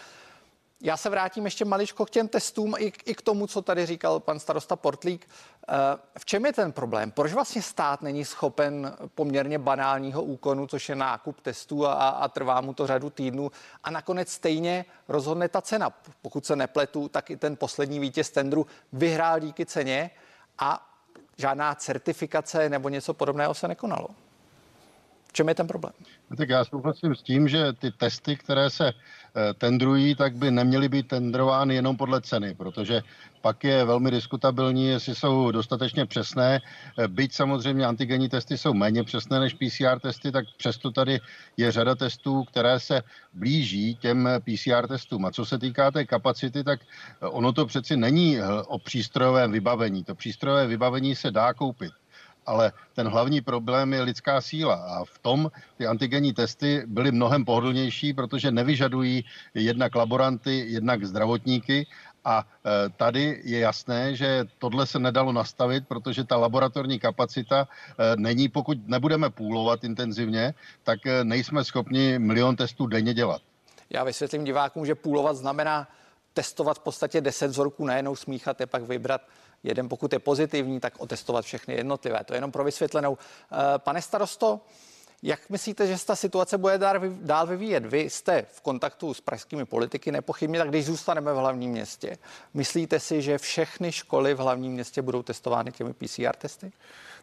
Já 0.83 0.97
se 0.97 1.09
vrátím 1.09 1.45
ještě 1.45 1.65
maličko 1.65 2.05
k 2.05 2.09
těm 2.09 2.27
testům 2.27 2.75
i, 2.77 2.93
i 3.05 3.15
k 3.15 3.21
tomu, 3.21 3.47
co 3.47 3.61
tady 3.61 3.85
říkal 3.85 4.19
pan 4.19 4.39
starosta 4.39 4.75
Portlík. 4.75 5.29
Eh, 5.69 5.73
v 6.19 6.25
čem 6.25 6.45
je 6.45 6.53
ten 6.53 6.71
problém? 6.71 7.11
Proč 7.11 7.33
vlastně 7.33 7.61
stát 7.61 8.01
není 8.01 8.25
schopen 8.25 8.95
poměrně 9.15 9.59
banálního 9.59 10.23
úkonu, 10.23 10.67
což 10.67 10.89
je 10.89 10.95
nákup 10.95 11.41
testů 11.41 11.87
a, 11.87 11.93
a 11.93 12.27
trvá 12.27 12.61
mu 12.61 12.73
to 12.73 12.87
řadu 12.87 13.09
týdnů 13.09 13.51
a 13.83 13.91
nakonec 13.91 14.31
stejně 14.31 14.85
rozhodne 15.07 15.49
ta 15.49 15.61
cena. 15.61 15.89
Pokud 16.21 16.45
se 16.45 16.55
nepletu, 16.55 17.07
tak 17.07 17.29
i 17.29 17.37
ten 17.37 17.55
poslední 17.55 17.99
vítěz 17.99 18.29
tendru 18.29 18.67
vyhrál 18.93 19.39
díky 19.39 19.65
ceně 19.65 20.09
a 20.59 20.89
žádná 21.37 21.75
certifikace 21.75 22.69
nebo 22.69 22.89
něco 22.89 23.13
podobného 23.13 23.53
se 23.53 23.67
nekonalo. 23.67 24.07
V 25.27 25.33
čem 25.33 25.47
je 25.47 25.55
ten 25.55 25.67
problém? 25.67 25.93
No 26.29 26.37
tak 26.37 26.49
já 26.49 26.65
souhlasím 26.65 27.15
s 27.15 27.21
tím, 27.21 27.47
že 27.47 27.73
ty 27.73 27.91
testy, 27.91 28.35
které 28.35 28.69
se 28.69 28.93
tendrují, 29.57 30.15
tak 30.15 30.35
by 30.35 30.51
neměly 30.51 30.89
být 30.89 31.07
tendrovány 31.07 31.75
jenom 31.75 31.97
podle 31.97 32.21
ceny, 32.21 32.55
protože 32.55 33.01
pak 33.41 33.63
je 33.63 33.85
velmi 33.85 34.11
diskutabilní, 34.11 34.87
jestli 34.87 35.15
jsou 35.15 35.51
dostatečně 35.51 36.05
přesné. 36.05 36.59
Eh, 36.97 37.07
byť 37.07 37.33
samozřejmě 37.33 37.85
antigenní 37.85 38.29
testy 38.29 38.57
jsou 38.57 38.73
méně 38.73 39.03
přesné 39.03 39.39
než 39.39 39.53
PCR 39.53 39.99
testy, 39.99 40.31
tak 40.31 40.45
přesto 40.57 40.91
tady 40.91 41.19
je 41.57 41.71
řada 41.71 41.95
testů, 41.95 42.43
které 42.43 42.79
se 42.79 43.01
blíží 43.33 43.95
těm 43.95 44.29
PCR 44.43 44.87
testům. 44.87 45.25
A 45.25 45.31
co 45.31 45.45
se 45.45 45.59
týká 45.59 45.91
té 45.91 46.05
kapacity, 46.05 46.63
tak 46.63 46.79
eh, 46.81 47.25
ono 47.27 47.53
to 47.53 47.65
přeci 47.65 47.97
není 47.97 48.37
o 48.67 48.79
přístrojovém 48.79 49.51
vybavení. 49.51 50.03
To 50.03 50.15
přístrojové 50.15 50.67
vybavení 50.67 51.15
se 51.15 51.31
dá 51.31 51.53
koupit 51.53 51.91
ale 52.49 52.73
ten 52.93 53.07
hlavní 53.07 53.41
problém 53.41 53.93
je 53.93 54.01
lidská 54.01 54.41
síla 54.41 54.75
a 54.75 55.05
v 55.05 55.19
tom 55.19 55.51
ty 55.77 55.87
antigenní 55.87 56.33
testy 56.33 56.83
byly 56.85 57.11
mnohem 57.11 57.45
pohodlnější, 57.45 58.13
protože 58.13 58.51
nevyžadují 58.51 59.25
jednak 59.53 59.95
laboranty, 59.95 60.65
jednak 60.67 61.05
zdravotníky 61.05 61.87
a 62.25 62.41
e, 62.41 62.89
tady 62.89 63.41
je 63.43 63.59
jasné, 63.59 64.15
že 64.15 64.45
tohle 64.57 64.87
se 64.87 64.99
nedalo 64.99 65.31
nastavit, 65.31 65.87
protože 65.87 66.23
ta 66.23 66.37
laboratorní 66.37 66.99
kapacita 66.99 67.67
e, 67.67 68.15
není, 68.17 68.49
pokud 68.49 68.87
nebudeme 68.87 69.29
půlovat 69.29 69.83
intenzivně, 69.83 70.53
tak 70.83 71.05
e, 71.05 71.23
nejsme 71.23 71.63
schopni 71.63 72.19
milion 72.19 72.55
testů 72.55 72.87
denně 72.87 73.13
dělat. 73.13 73.41
Já 73.89 74.03
vysvětlím 74.03 74.43
divákům, 74.43 74.85
že 74.85 74.95
půlovat 74.95 75.35
znamená 75.37 75.87
testovat 76.33 76.77
v 76.77 76.83
podstatě 76.83 77.21
10 77.21 77.47
vzorků, 77.47 77.85
najednou 77.85 78.15
smíchat 78.15 78.59
je 78.59 78.65
pak 78.65 78.83
vybrat 78.83 79.21
jeden, 79.63 79.89
pokud 79.89 80.13
je 80.13 80.19
pozitivní, 80.19 80.79
tak 80.79 80.93
otestovat 80.97 81.45
všechny 81.45 81.73
jednotlivé. 81.73 82.23
To 82.23 82.33
je 82.33 82.37
jenom 82.37 82.51
pro 82.51 82.63
vysvětlenou. 82.63 83.17
Eh, 83.51 83.55
pane 83.77 84.01
starosto, 84.01 84.59
jak 85.23 85.49
myslíte, 85.49 85.87
že 85.87 85.97
se 85.97 86.05
ta 86.05 86.15
situace 86.15 86.57
bude 86.57 86.79
dál 87.21 87.47
vyvíjet? 87.47 87.85
Vy 87.85 87.99
jste 87.99 88.45
v 88.51 88.61
kontaktu 88.61 89.13
s 89.13 89.21
pražskými 89.21 89.65
politiky 89.65 90.11
nepochybně, 90.11 90.59
tak 90.59 90.69
když 90.69 90.85
zůstaneme 90.85 91.33
v 91.33 91.37
hlavním 91.37 91.71
městě, 91.71 92.17
myslíte 92.53 92.99
si, 92.99 93.21
že 93.21 93.37
všechny 93.37 93.91
školy 93.91 94.33
v 94.33 94.37
hlavním 94.37 94.71
městě 94.71 95.01
budou 95.01 95.23
testovány 95.23 95.71
těmi 95.71 95.93
PCR 95.93 96.35
testy? 96.37 96.71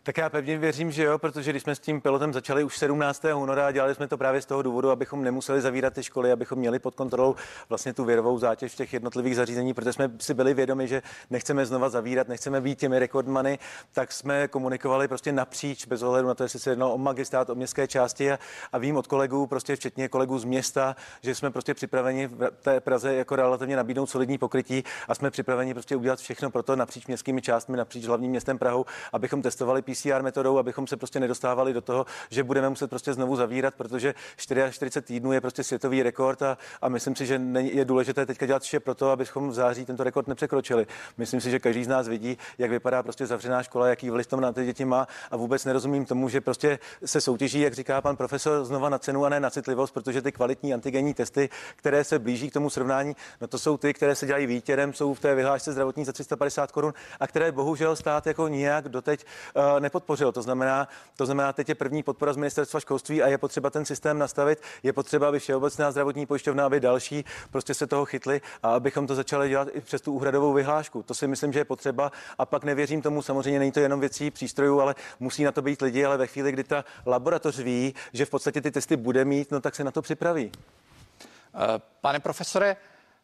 Tak 0.07 0.17
já 0.17 0.31
pevně 0.31 0.59
věřím, 0.59 0.93
že 0.93 1.05
jo, 1.05 1.19
protože 1.19 1.51
když 1.51 1.63
jsme 1.63 1.75
s 1.75 1.79
tím 1.79 2.01
pilotem 2.01 2.33
začali 2.33 2.65
už 2.65 2.79
17. 2.79 3.25
února 3.35 3.67
a 3.67 3.71
dělali 3.71 3.95
jsme 3.95 4.09
to 4.09 4.19
právě 4.19 4.43
z 4.43 4.47
toho 4.47 4.63
důvodu, 4.63 4.91
abychom 4.91 5.25
nemuseli 5.25 5.61
zavírat 5.61 5.95
ty 5.95 6.03
školy, 6.03 6.33
abychom 6.33 6.59
měli 6.59 6.79
pod 6.79 6.95
kontrolou 6.95 7.35
vlastně 7.69 7.93
tu 7.93 8.05
věrovou 8.05 8.39
zátěž 8.39 8.75
těch 8.75 8.93
jednotlivých 8.93 9.37
zařízení, 9.37 9.75
protože 9.75 9.93
jsme 9.93 10.11
si 10.19 10.35
byli 10.35 10.55
vědomi, 10.55 10.89
že 10.89 11.03
nechceme 11.31 11.67
znova 11.67 11.89
zavírat, 11.89 12.29
nechceme 12.29 12.61
být 12.61 12.79
těmi 12.79 12.99
rekordmany, 12.99 13.59
tak 13.93 14.13
jsme 14.13 14.49
komunikovali 14.49 15.09
prostě 15.09 15.33
napříč, 15.33 15.87
bez 15.87 16.03
ohledu 16.03 16.29
na 16.29 16.35
to, 16.35 16.43
jestli 16.43 16.59
se 16.59 16.71
jednalo 16.71 16.95
o 16.95 16.99
magistrát, 16.99 17.51
o 17.51 17.55
městské 17.55 17.87
části 17.87 18.33
a, 18.33 18.39
a 18.73 18.79
vím 18.79 18.97
od 18.97 19.07
kolegů, 19.07 19.47
prostě 19.47 19.77
včetně 19.77 20.09
kolegů 20.09 20.39
z 20.39 20.45
města, 20.45 20.97
že 21.23 21.35
jsme 21.35 21.51
prostě 21.51 21.75
připraveni 21.75 22.27
v 22.27 22.51
té 22.63 22.81
Praze 22.81 23.15
jako 23.15 23.37
relativně 23.37 23.77
nabídnout 23.77 24.07
solidní 24.07 24.39
pokrytí 24.39 24.85
a 25.09 25.15
jsme 25.15 25.31
připraveni 25.31 25.75
prostě 25.75 25.97
udělat 25.97 26.19
všechno 26.19 26.51
pro 26.51 26.63
to 26.63 26.77
napříč 26.77 27.07
městskými 27.07 27.43
částmi, 27.43 27.77
napříč 27.77 28.05
hlavním 28.05 28.31
městem 28.31 28.59
Prahou, 28.59 28.85
abychom 29.13 29.43
testovali 29.43 29.83
PCR 29.97 30.23
metodou, 30.23 30.59
abychom 30.59 30.87
se 30.87 30.97
prostě 30.97 31.21
nedostávali 31.21 31.73
do 31.73 31.81
toho, 31.81 32.07
že 32.31 32.43
budeme 32.43 32.69
muset 32.69 32.91
prostě 32.91 33.13
znovu 33.13 33.37
zavírat, 33.37 33.75
protože 33.75 34.15
44 34.37 35.03
týdnů 35.03 35.33
je 35.33 35.41
prostě 35.41 35.65
světový 35.65 36.03
rekord 36.03 36.43
a, 36.43 36.59
a 36.83 36.89
myslím 36.89 37.17
si, 37.17 37.27
že 37.27 37.41
je 37.59 37.85
důležité 37.85 38.27
teďka 38.27 38.47
dělat 38.47 38.63
vše 38.63 38.81
pro 38.81 38.95
to, 38.95 39.11
abychom 39.11 39.49
v 39.49 39.55
září 39.55 39.85
tento 39.85 40.05
rekord 40.05 40.29
nepřekročili. 40.29 40.87
Myslím 41.19 41.41
si, 41.41 41.51
že 41.51 41.59
každý 41.59 41.85
z 41.85 41.89
nás 41.89 42.09
vidí, 42.09 42.39
jak 42.59 42.71
vypadá 42.71 43.03
prostě 43.03 43.27
zavřená 43.27 43.63
škola, 43.63 43.89
jaký 43.89 44.11
vliv 44.11 44.27
to 44.27 44.41
na 44.41 44.53
ty 44.53 44.65
děti 44.65 44.85
má 44.85 45.07
a 45.31 45.37
vůbec 45.37 45.65
nerozumím 45.65 46.05
tomu, 46.05 46.29
že 46.29 46.41
prostě 46.41 46.79
se 47.05 47.21
soutěží, 47.21 47.61
jak 47.61 47.75
říká 47.75 48.01
pan 48.01 48.17
profesor, 48.17 48.65
znova 48.65 48.89
na 48.89 48.99
cenu 48.99 49.25
a 49.25 49.29
ne 49.29 49.41
na 49.41 49.51
citlivost, 49.51 49.95
protože 49.95 50.23
ty 50.23 50.33
kvalitní 50.33 50.75
antigenní 50.75 51.15
testy, 51.15 51.49
které 51.77 52.05
se 52.05 52.19
blíží 52.19 52.51
k 52.51 52.53
tomu 52.53 52.71
srovnání, 52.71 53.17
no 53.41 53.47
to 53.47 53.59
jsou 53.59 53.77
ty, 53.77 53.95
které 53.95 54.15
se 54.15 54.27
dělají 54.27 54.47
výtěrem, 54.47 54.93
jsou 54.93 55.15
v 55.15 55.21
té 55.21 55.35
vyhlášce 55.35 55.73
zdravotní 55.73 56.05
za 56.05 56.13
350 56.13 56.73
korun 56.73 56.95
a 57.21 57.27
které 57.27 57.53
bohužel 57.53 57.97
stát 57.97 58.27
jako 58.27 58.49
nijak 58.49 58.89
doteď 58.89 59.25
uh, 59.55 59.81
nepodpořil. 59.87 60.33
To 60.33 60.43
znamená, 60.43 60.89
to 61.17 61.27
znamená, 61.27 61.53
teď 61.53 61.69
je 61.69 61.75
první 61.75 62.03
podpora 62.03 62.33
z 62.33 62.37
ministerstva 62.37 62.81
školství 62.81 63.23
a 63.23 63.29
je 63.29 63.39
potřeba 63.39 63.71
ten 63.71 63.85
systém 63.85 64.19
nastavit. 64.19 64.59
Je 64.83 64.93
potřeba, 64.93 65.29
aby 65.29 65.39
Všeobecná 65.39 65.91
zdravotní 65.91 66.27
pojišťovna, 66.27 66.67
aby 66.67 66.81
další 66.81 67.25
prostě 67.51 67.75
se 67.75 67.87
toho 67.87 68.05
chytli 68.05 68.41
a 68.63 68.75
abychom 68.75 69.07
to 69.07 69.15
začali 69.15 69.49
dělat 69.49 69.69
i 69.73 69.81
přes 69.81 70.01
tu 70.01 70.13
úhradovou 70.13 70.53
vyhlášku. 70.53 71.03
To 71.03 71.15
si 71.15 71.27
myslím, 71.27 71.53
že 71.53 71.61
je 71.61 71.65
potřeba. 71.65 72.13
A 72.39 72.47
pak 72.47 72.65
nevěřím 72.65 73.03
tomu, 73.03 73.23
samozřejmě 73.23 73.59
není 73.59 73.73
to 73.73 73.81
jenom 73.81 74.01
věcí 74.01 74.31
přístrojů, 74.31 74.81
ale 74.81 74.95
musí 75.21 75.45
na 75.45 75.53
to 75.53 75.63
být 75.63 75.83
lidi, 75.83 76.05
ale 76.05 76.17
ve 76.17 76.27
chvíli, 76.27 76.53
kdy 76.53 76.65
ta 76.65 76.85
laboratoř 77.07 77.59
ví, 77.59 77.95
že 78.13 78.27
v 78.27 78.31
podstatě 78.31 78.61
ty 78.61 78.71
testy 78.71 78.97
bude 78.97 79.25
mít, 79.25 79.51
no 79.51 79.61
tak 79.61 79.75
se 79.75 79.85
na 79.85 79.91
to 79.91 80.03
připraví. 80.03 80.53
Eh, 80.53 81.81
pane 82.01 82.21
profesore, 82.21 82.77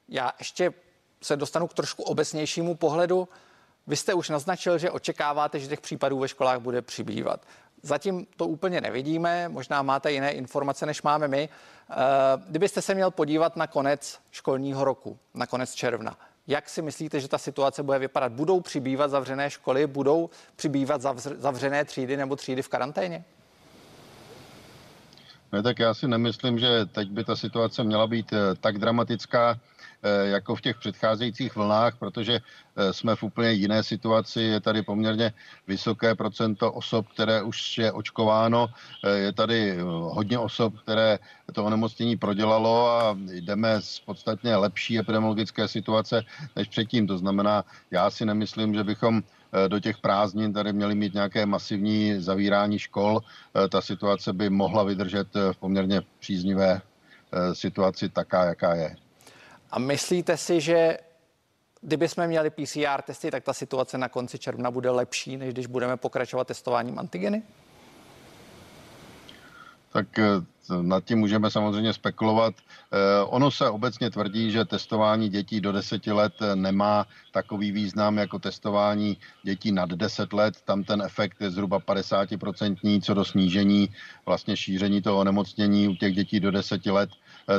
já 0.09 0.33
ještě 0.39 0.73
se 1.23 1.37
dostanu 1.37 1.67
k 1.67 1.75
trošku 1.75 2.03
obecnějšímu 2.03 2.75
pohledu. 2.75 3.29
Vy 3.87 3.97
jste 3.97 4.15
už 4.15 4.29
naznačil, 4.29 4.79
že 4.79 4.91
očekáváte, 4.91 5.61
že 5.61 5.69
těch 5.69 5.81
případů 5.81 6.19
ve 6.19 6.29
školách 6.29 6.61
bude 6.61 6.83
přibývat. 6.83 7.41
Zatím 7.83 8.27
to 8.37 8.47
úplně 8.47 8.81
nevidíme, 8.81 9.49
možná 9.49 9.83
máte 9.83 10.13
jiné 10.13 10.33
informace, 10.33 10.87
než 10.87 11.03
máme 11.03 11.29
my. 11.29 11.49
Eh, 11.91 11.95
kdybyste 12.49 12.83
se 12.83 12.95
měl 12.95 13.11
podívat 13.11 13.57
na 13.57 13.67
konec 13.67 14.19
školního 14.31 14.85
roku, 14.85 15.19
na 15.35 15.47
konec 15.47 15.75
června, 15.75 16.17
jak 16.47 16.69
si 16.69 16.83
myslíte, 16.83 17.21
že 17.21 17.29
ta 17.29 17.39
situace 17.39 17.83
bude 17.83 17.99
vypadat? 17.99 18.33
Budou 18.33 18.61
přibývat 18.61 19.11
zavřené 19.11 19.51
školy, 19.51 19.87
budou 19.87 20.31
přibývat 20.57 21.03
zavřené 21.39 21.85
třídy 21.85 22.17
nebo 22.17 22.37
třídy 22.37 22.63
v 22.63 22.69
karanténě? 22.69 23.25
Ne, 25.53 25.63
tak 25.63 25.79
já 25.79 25.95
si 25.95 26.09
nemyslím, 26.09 26.59
že 26.59 26.87
teď 26.87 27.11
by 27.11 27.25
ta 27.25 27.37
situace 27.37 27.85
měla 27.85 28.07
být 28.07 28.33
eh, 28.33 28.55
tak 28.61 28.79
dramatická. 28.79 29.59
Eh, 30.05 30.29
jako 30.29 30.57
v 30.57 30.61
těch 30.61 30.79
předcházejících 30.79 31.57
vlnách, 31.57 31.97
protože 31.99 32.41
eh, 32.77 32.93
jsme 32.93 33.17
v 33.17 33.23
úplně 33.23 33.53
jiné 33.53 33.83
situaci. 33.83 34.43
Je 34.43 34.61
tady 34.61 34.83
poměrně 34.83 35.33
vysoké 35.67 36.15
procento 36.15 36.73
osob, 36.73 37.07
které 37.09 37.43
už 37.43 37.79
je 37.79 37.93
očkováno. 37.93 38.67
Eh, 39.05 39.19
je 39.19 39.33
tady 39.33 39.79
hodně 40.11 40.39
osob, 40.39 40.75
které 40.83 41.19
to 41.53 41.65
onemocnění 41.65 42.17
prodělalo 42.17 42.91
a 42.91 43.19
jdeme 43.31 43.83
z 43.83 44.01
podstatně 44.01 44.57
lepší 44.57 44.99
epidemiologické 44.99 45.69
situace 45.69 46.23
než 46.57 46.69
předtím. 46.69 47.07
To 47.07 47.19
znamená, 47.19 47.65
já 47.91 48.11
si 48.11 48.25
nemyslím, 48.25 48.75
že 48.75 48.85
bychom 48.85 49.23
do 49.69 49.81
těch 49.81 49.99
prázdnin 49.99 50.53
tady 50.53 50.73
měli 50.73 50.95
mít 50.95 51.15
nějaké 51.15 51.47
masivní 51.47 52.21
zavírání 52.21 52.79
škol. 52.79 53.21
Ta 53.69 53.81
situace 53.81 54.33
by 54.33 54.51
mohla 54.51 54.83
vydržet 54.85 55.29
v 55.53 55.57
poměrně 55.57 56.03
příznivé 56.19 56.81
situaci 57.53 58.09
taká, 58.09 58.45
jaká 58.45 58.75
je. 58.75 58.97
A 59.73 59.79
myslíte 59.79 60.37
si, 60.37 60.61
že 60.61 60.99
kdyby 61.81 62.09
jsme 62.09 62.27
měli 62.27 62.51
PCR 62.51 63.03
testy, 63.07 63.31
tak 63.31 63.45
ta 63.45 63.53
situace 63.53 63.99
na 63.99 64.09
konci 64.09 64.39
června 64.39 64.71
bude 64.71 64.91
lepší, 64.91 65.37
než 65.37 65.53
když 65.53 65.67
budeme 65.67 65.97
pokračovat 65.97 66.47
testováním 66.47 66.99
antigeny? 66.99 67.43
Tak 69.93 70.19
eh, 70.19 70.25
nad 70.83 71.05
tím 71.05 71.19
můžeme 71.19 71.51
samozřejmě 71.51 71.93
spekulovat. 71.93 72.55
Eh, 72.93 73.25
ono 73.25 73.51
se 73.51 73.71
obecně 73.71 74.11
tvrdí, 74.11 74.51
že 74.51 74.65
testování 74.65 75.29
dětí 75.29 75.61
do 75.61 75.73
10 75.73 76.07
let 76.07 76.33
eh, 76.41 76.57
nemá 76.57 77.07
takový 77.33 77.73
význam 77.73 78.19
jako 78.19 78.39
testování 78.39 79.17
dětí 79.43 79.73
nad 79.73 79.91
10 79.91 80.33
let. 80.33 80.55
Tam 80.65 80.85
ten 80.85 81.03
efekt 81.03 81.41
je 81.41 81.51
zhruba 81.51 81.79
50% 81.79 83.03
co 83.03 83.15
do 83.15 83.25
snížení 83.25 83.89
vlastně 84.27 84.57
šíření 84.57 85.03
toho 85.03 85.19
onemocnění 85.19 85.89
u 85.89 85.95
těch 85.95 86.15
dětí 86.15 86.41
do 86.41 86.51
10 86.51 86.87
let. 86.87 87.11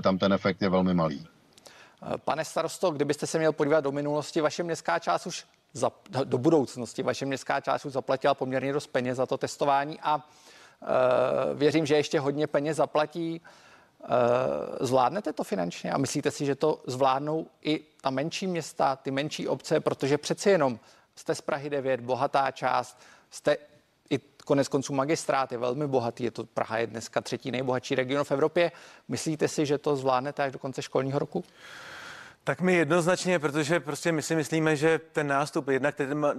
Tam 0.03 0.17
ten 0.17 0.33
efekt 0.33 0.61
je 0.61 0.69
velmi 0.69 0.93
malý. 0.93 1.27
Pane 2.25 2.45
starosto, 2.45 2.91
kdybyste 2.91 3.27
se 3.27 3.37
měl 3.37 3.53
podívat 3.53 3.81
do 3.81 3.91
minulosti, 3.91 4.41
vaše 4.41 4.63
městská 4.63 4.99
část 4.99 5.27
už 5.27 5.45
za, 5.73 5.91
do 6.23 6.37
budoucnosti, 6.37 7.03
vaše 7.03 7.25
městská 7.25 7.59
část 7.59 7.85
už 7.85 7.93
zaplatila 7.93 8.33
poměrně 8.33 8.73
dost 8.73 8.87
peněz 8.87 9.17
za 9.17 9.25
to 9.25 9.37
testování 9.37 9.99
a 10.01 10.19
e, 10.21 11.53
věřím, 11.53 11.85
že 11.85 11.95
ještě 11.95 12.19
hodně 12.19 12.47
peněz 12.47 12.77
zaplatí. 12.77 13.41
E, 13.41 13.41
zvládnete 14.85 15.33
to 15.33 15.43
finančně 15.43 15.91
a 15.91 15.97
myslíte 15.97 16.31
si, 16.31 16.45
že 16.45 16.55
to 16.55 16.81
zvládnou 16.87 17.47
i 17.61 17.79
ta 18.01 18.09
menší 18.09 18.47
města, 18.47 18.95
ty 18.95 19.11
menší 19.11 19.47
obce, 19.47 19.79
protože 19.79 20.17
přeci 20.17 20.49
jenom 20.49 20.79
jste 21.15 21.35
z 21.35 21.41
Prahy 21.41 21.69
9, 21.69 21.99
bohatá 21.99 22.51
část, 22.51 22.99
jste 23.31 23.57
i 24.09 24.19
konec 24.45 24.67
konců 24.67 24.93
magistrát 24.93 25.51
je 25.51 25.57
velmi 25.57 25.87
bohatý, 25.87 26.23
je 26.23 26.31
to 26.31 26.43
Praha 26.43 26.77
je 26.77 26.87
dneska 26.87 27.21
třetí 27.21 27.51
nejbohatší 27.51 27.95
region 27.95 28.23
v 28.23 28.31
Evropě. 28.31 28.71
Myslíte 29.07 29.47
si, 29.47 29.65
že 29.65 29.77
to 29.77 29.95
zvládnete 29.95 30.43
až 30.43 30.51
do 30.51 30.59
konce 30.59 30.81
školního 30.81 31.19
roku? 31.19 31.43
Tak 32.45 32.61
my 32.61 32.73
jednoznačně, 32.73 33.39
protože 33.39 33.79
prostě 33.79 34.11
my 34.11 34.21
si 34.21 34.35
myslíme, 34.35 34.75
že 34.75 34.99
ten 35.11 35.27
nástup, 35.27 35.67
jednak 35.67 35.95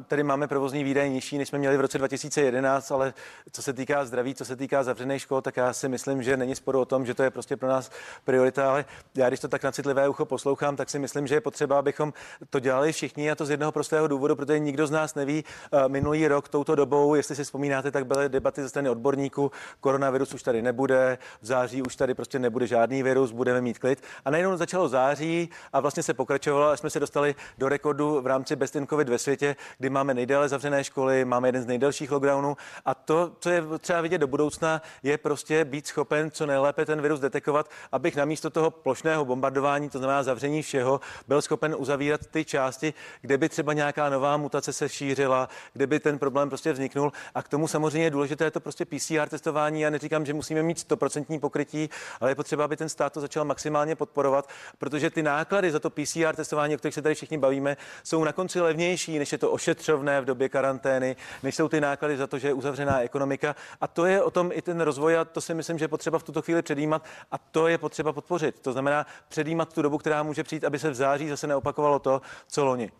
tedy 0.06 0.23
máme 0.23 0.49
provozní 0.49 0.84
výdaje 0.84 1.08
nižší, 1.08 1.38
než 1.38 1.49
jsme 1.49 1.58
měli 1.58 1.76
v 1.76 1.80
roce 1.80 1.99
2011, 1.99 2.90
ale 2.90 3.14
co 3.52 3.62
se 3.62 3.73
týká 3.73 4.04
zdraví, 4.04 4.34
co 4.34 4.44
se 4.44 4.56
týká 4.56 4.82
zavřených 4.82 5.23
škol, 5.23 5.42
tak 5.42 5.56
já 5.56 5.73
si 5.73 5.88
myslím, 5.88 6.23
že 6.23 6.37
není 6.37 6.54
sporu 6.54 6.80
o 6.80 6.84
tom, 6.84 7.06
že 7.06 7.14
to 7.14 7.23
je 7.23 7.30
prostě 7.30 7.56
pro 7.56 7.68
nás 7.68 7.90
priorita, 8.25 8.70
ale 8.70 8.84
já 9.14 9.28
když 9.28 9.40
to 9.40 9.49
tak 9.49 9.62
na 9.62 9.73
citlivé 9.73 10.08
ucho 10.08 10.25
poslouchám, 10.25 10.76
tak 10.76 10.90
si 10.90 10.99
myslím, 10.99 11.26
že 11.26 11.34
je 11.34 11.40
potřeba, 11.40 11.78
abychom 11.78 12.12
to 12.50 12.61
dělali 12.61 12.92
všichni 12.92 13.30
a 13.30 13.34
to 13.34 13.46
z 13.46 13.50
jednoho 13.50 13.73
prostého 13.73 14.08
důvodu, 14.08 14.37
protože 14.37 14.58
nikdo 14.58 14.87
z 14.87 14.90
nás 14.90 15.14
neví 15.14 15.44
eh, 15.73 15.88
minulý 15.88 16.28
rok 16.28 16.49
touto 16.49 16.75
dobou, 16.75 17.14
jestli 17.14 17.37
si 17.37 17.44
vzpomínáte, 17.44 17.90
tak 17.90 18.06
byly 18.06 18.28
debaty 18.28 18.62
ze 18.62 18.68
strany 18.68 18.88
odborníků, 18.88 19.52
koronavirus 19.80 20.34
už 20.34 20.42
tady 20.42 20.62
nebude, 20.62 21.18
v 21.40 21.46
září 21.46 21.82
už 21.82 21.96
tady 21.96 22.14
prostě 22.14 22.38
nebude 22.38 22.66
žádný 22.66 23.02
virus, 23.02 23.32
budeme 23.32 23.61
mít 23.61 23.78
klid. 23.78 24.02
A 24.25 24.30
najednou 24.30 24.56
začalo 24.56 24.88
září 24.88 25.49
a 25.73 25.80
vlastně 25.80 25.94
vlastně 25.95 26.03
se 26.03 26.15
pokračovalo, 26.15 26.69
až 26.69 26.81
jsme 26.81 26.91
se 26.91 27.01
dostali 27.01 27.35
do 27.59 27.69
rekordu 27.69 28.21
v 28.21 28.27
rámci 28.27 28.57
Best 28.57 28.77
in 28.77 28.87
COVID 28.87 29.09
ve 29.09 29.19
světě, 29.19 29.57
kdy 29.79 29.91
máme 29.91 30.15
nejdéle 30.15 30.49
zavřené 30.49 30.85
školy, 30.85 31.25
máme 31.25 31.49
jeden 31.49 31.63
z 31.63 31.67
nejdelších 31.67 32.11
lockdownů 32.11 32.57
a 32.85 32.95
to, 32.95 33.33
co 33.41 33.51
je 33.51 33.63
třeba 33.79 34.01
vidět 34.01 34.19
do 34.19 34.27
budoucna, 34.27 34.83
je 35.03 35.19
prostě 35.19 35.65
být 35.65 35.87
schopen 35.87 36.31
co 36.31 36.47
nejlépe 36.47 36.87
ten 36.87 37.03
virus 37.03 37.21
detekovat, 37.21 37.71
abych 37.93 38.17
namísto 38.17 38.51
toho 38.51 38.71
plošného 38.71 39.25
bombardování, 39.25 39.91
to 39.91 39.99
znamená 39.99 40.23
zavření 40.23 40.63
všeho, 40.63 41.01
byl 41.29 41.43
schopen 41.43 41.75
uzavírat 41.79 42.27
ty 42.27 42.45
části, 42.45 42.95
kde 43.21 43.39
by 43.39 43.49
třeba 43.49 43.73
nějaká 43.73 44.09
nová 44.11 44.37
mutace 44.37 44.73
se 44.73 44.89
šířila, 44.89 45.49
kde 45.73 45.87
by 45.87 46.01
ten 46.01 46.19
problém 46.19 46.49
prostě 46.49 46.73
vzniknul. 46.73 47.13
A 47.35 47.43
k 47.43 47.49
tomu 47.49 47.69
samozřejmě 47.69 48.07
je 48.07 48.11
důležité 48.11 48.51
to 48.51 48.61
prostě 48.61 48.85
PCR 48.85 49.29
testování. 49.29 49.81
Já 49.81 49.91
neříkám, 49.91 50.27
že 50.27 50.35
musíme 50.35 50.63
mít 50.63 50.79
100% 50.91 51.41
pokrytí, 51.41 51.91
ale 52.21 52.31
je 52.31 52.35
potřeba, 52.35 52.65
aby 52.65 52.77
ten 52.77 52.89
stát 52.89 53.13
to 53.13 53.21
začal 53.21 53.45
maximálně 53.45 53.97
podporovat, 53.97 54.49
protože 54.79 55.11
ty 55.11 55.23
náklady 55.23 55.71
za 55.71 55.84
PCR 55.91 56.37
testování, 56.37 56.75
o 56.75 56.79
kterých 56.79 56.95
se 56.95 57.03
tady 57.03 57.14
všichni 57.14 57.38
bavíme, 57.38 57.76
jsou 58.05 58.25
na 58.25 58.33
konci 58.33 58.61
levnější, 58.61 59.19
než 59.19 59.33
je 59.33 59.38
to 59.38 59.50
ošetřovné 59.50 60.21
v 60.21 60.25
době 60.25 60.49
karantény, 60.49 61.17
než 61.43 61.55
jsou 61.55 61.69
ty 61.69 61.81
náklady 61.81 62.17
za 62.17 62.26
to, 62.26 62.38
že 62.38 62.49
je 62.49 62.53
uzavřená 62.53 63.00
ekonomika. 63.00 63.57
A 63.81 63.87
to 63.87 64.07
je 64.07 64.23
o 64.23 64.31
tom 64.31 64.50
i 64.53 64.62
ten 64.62 64.81
rozvoj 64.81 65.17
a 65.17 65.25
to 65.25 65.41
si 65.41 65.55
myslím, 65.55 65.79
že 65.79 65.85
je 65.85 65.88
potřeba 65.88 66.19
v 66.19 66.23
tuto 66.23 66.43
chvíli 66.43 66.62
předjímat 66.62 67.05
a 67.31 67.38
to 67.38 67.69
je 67.69 67.79
potřeba 67.79 68.12
podpořit. 68.12 68.61
To 68.61 68.73
znamená 68.73 69.07
předjímat 69.29 69.73
tu 69.73 69.83
dobu, 69.83 69.99
která 69.99 70.23
může 70.23 70.45
přijít, 70.45 70.64
aby 70.64 70.79
se 70.79 70.91
v 70.91 70.95
září 70.95 71.29
zase 71.29 71.47
neopakovalo 71.47 71.99
to, 71.99 72.23
co 72.49 72.64
loni. 72.64 72.91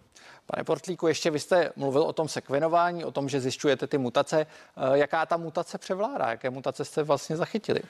Pane 0.47 0.65
Portlíku, 0.65 1.07
ještě 1.07 1.31
vy 1.31 1.41
jste 1.41 1.73
mluvil 1.77 2.03
o 2.03 2.13
tom 2.13 2.29
sekvenování, 2.29 3.05
o 3.05 3.11
tom, 3.11 3.29
že 3.29 3.41
zjišťujete 3.41 3.87
ty 3.87 3.99
mutace. 3.99 4.41
Eh, 4.41 4.99
jaká 4.99 5.27
ta 5.27 5.37
mutace 5.37 5.79
převládá? 5.79 6.31
Jaké 6.31 6.51
mutace 6.51 6.85
jste 6.85 7.03
vlastně 7.03 7.37
zachytili? 7.37 7.81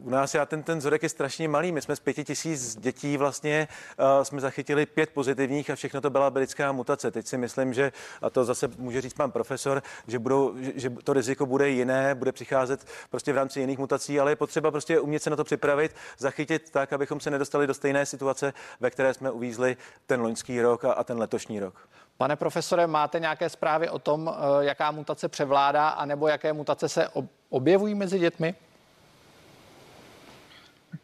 U 0.00 0.10
nás 0.10 0.34
já 0.34 0.46
ten, 0.46 0.62
ten 0.62 0.78
vzorek 0.78 1.02
je 1.02 1.08
strašně 1.08 1.48
malý. 1.48 1.72
My 1.72 1.82
jsme 1.82 1.96
z 1.96 2.00
pěti 2.00 2.24
tisíc 2.24 2.76
dětí 2.76 3.16
vlastně 3.16 3.68
uh, 3.98 4.22
jsme 4.22 4.40
zachytili 4.40 4.86
pět 4.86 5.10
pozitivních 5.10 5.70
a 5.70 5.74
všechno 5.74 6.00
to 6.00 6.10
byla 6.10 6.30
britská 6.30 6.72
mutace. 6.72 7.10
Teď 7.10 7.26
si 7.26 7.38
myslím, 7.38 7.74
že, 7.74 7.92
a 8.22 8.30
to 8.30 8.44
zase 8.44 8.68
může 8.78 9.00
říct 9.00 9.14
pan 9.14 9.30
profesor, 9.30 9.82
že, 10.06 10.18
budou, 10.18 10.54
že, 10.56 10.72
že 10.74 10.90
to 10.90 11.12
riziko 11.12 11.46
bude 11.46 11.68
jiné, 11.68 12.14
bude 12.14 12.32
přicházet 12.32 12.86
prostě 13.10 13.32
v 13.32 13.36
rámci 13.36 13.60
jiných 13.60 13.78
mutací, 13.78 14.20
ale 14.20 14.32
je 14.32 14.36
potřeba 14.36 14.70
prostě 14.70 15.00
umět 15.00 15.22
se 15.22 15.30
na 15.30 15.36
to 15.36 15.44
připravit, 15.44 15.94
zachytit 16.18 16.70
tak, 16.70 16.92
abychom 16.92 17.20
se 17.20 17.30
nedostali 17.30 17.66
do 17.66 17.74
stejné 17.74 18.06
situace, 18.06 18.52
ve 18.80 18.90
které 18.90 19.14
jsme 19.14 19.30
uvízli 19.30 19.76
ten 20.06 20.20
loňský 20.20 20.60
rok 20.60 20.84
a, 20.84 20.92
a 20.92 21.04
ten 21.04 21.18
letošní 21.18 21.60
rok. 21.60 21.88
Pane 22.16 22.36
profesore, 22.36 22.86
máte 22.86 23.20
nějaké 23.20 23.48
zprávy 23.48 23.88
o 23.88 23.98
tom, 23.98 24.34
eh, 24.34 24.64
jaká 24.64 24.90
mutace 24.90 25.28
převládá, 25.28 25.88
anebo 25.88 26.28
jaké 26.28 26.52
mutace 26.52 26.88
se 26.88 27.08
objevují 27.48 27.94
mezi 27.94 28.18
dětmi? 28.18 28.54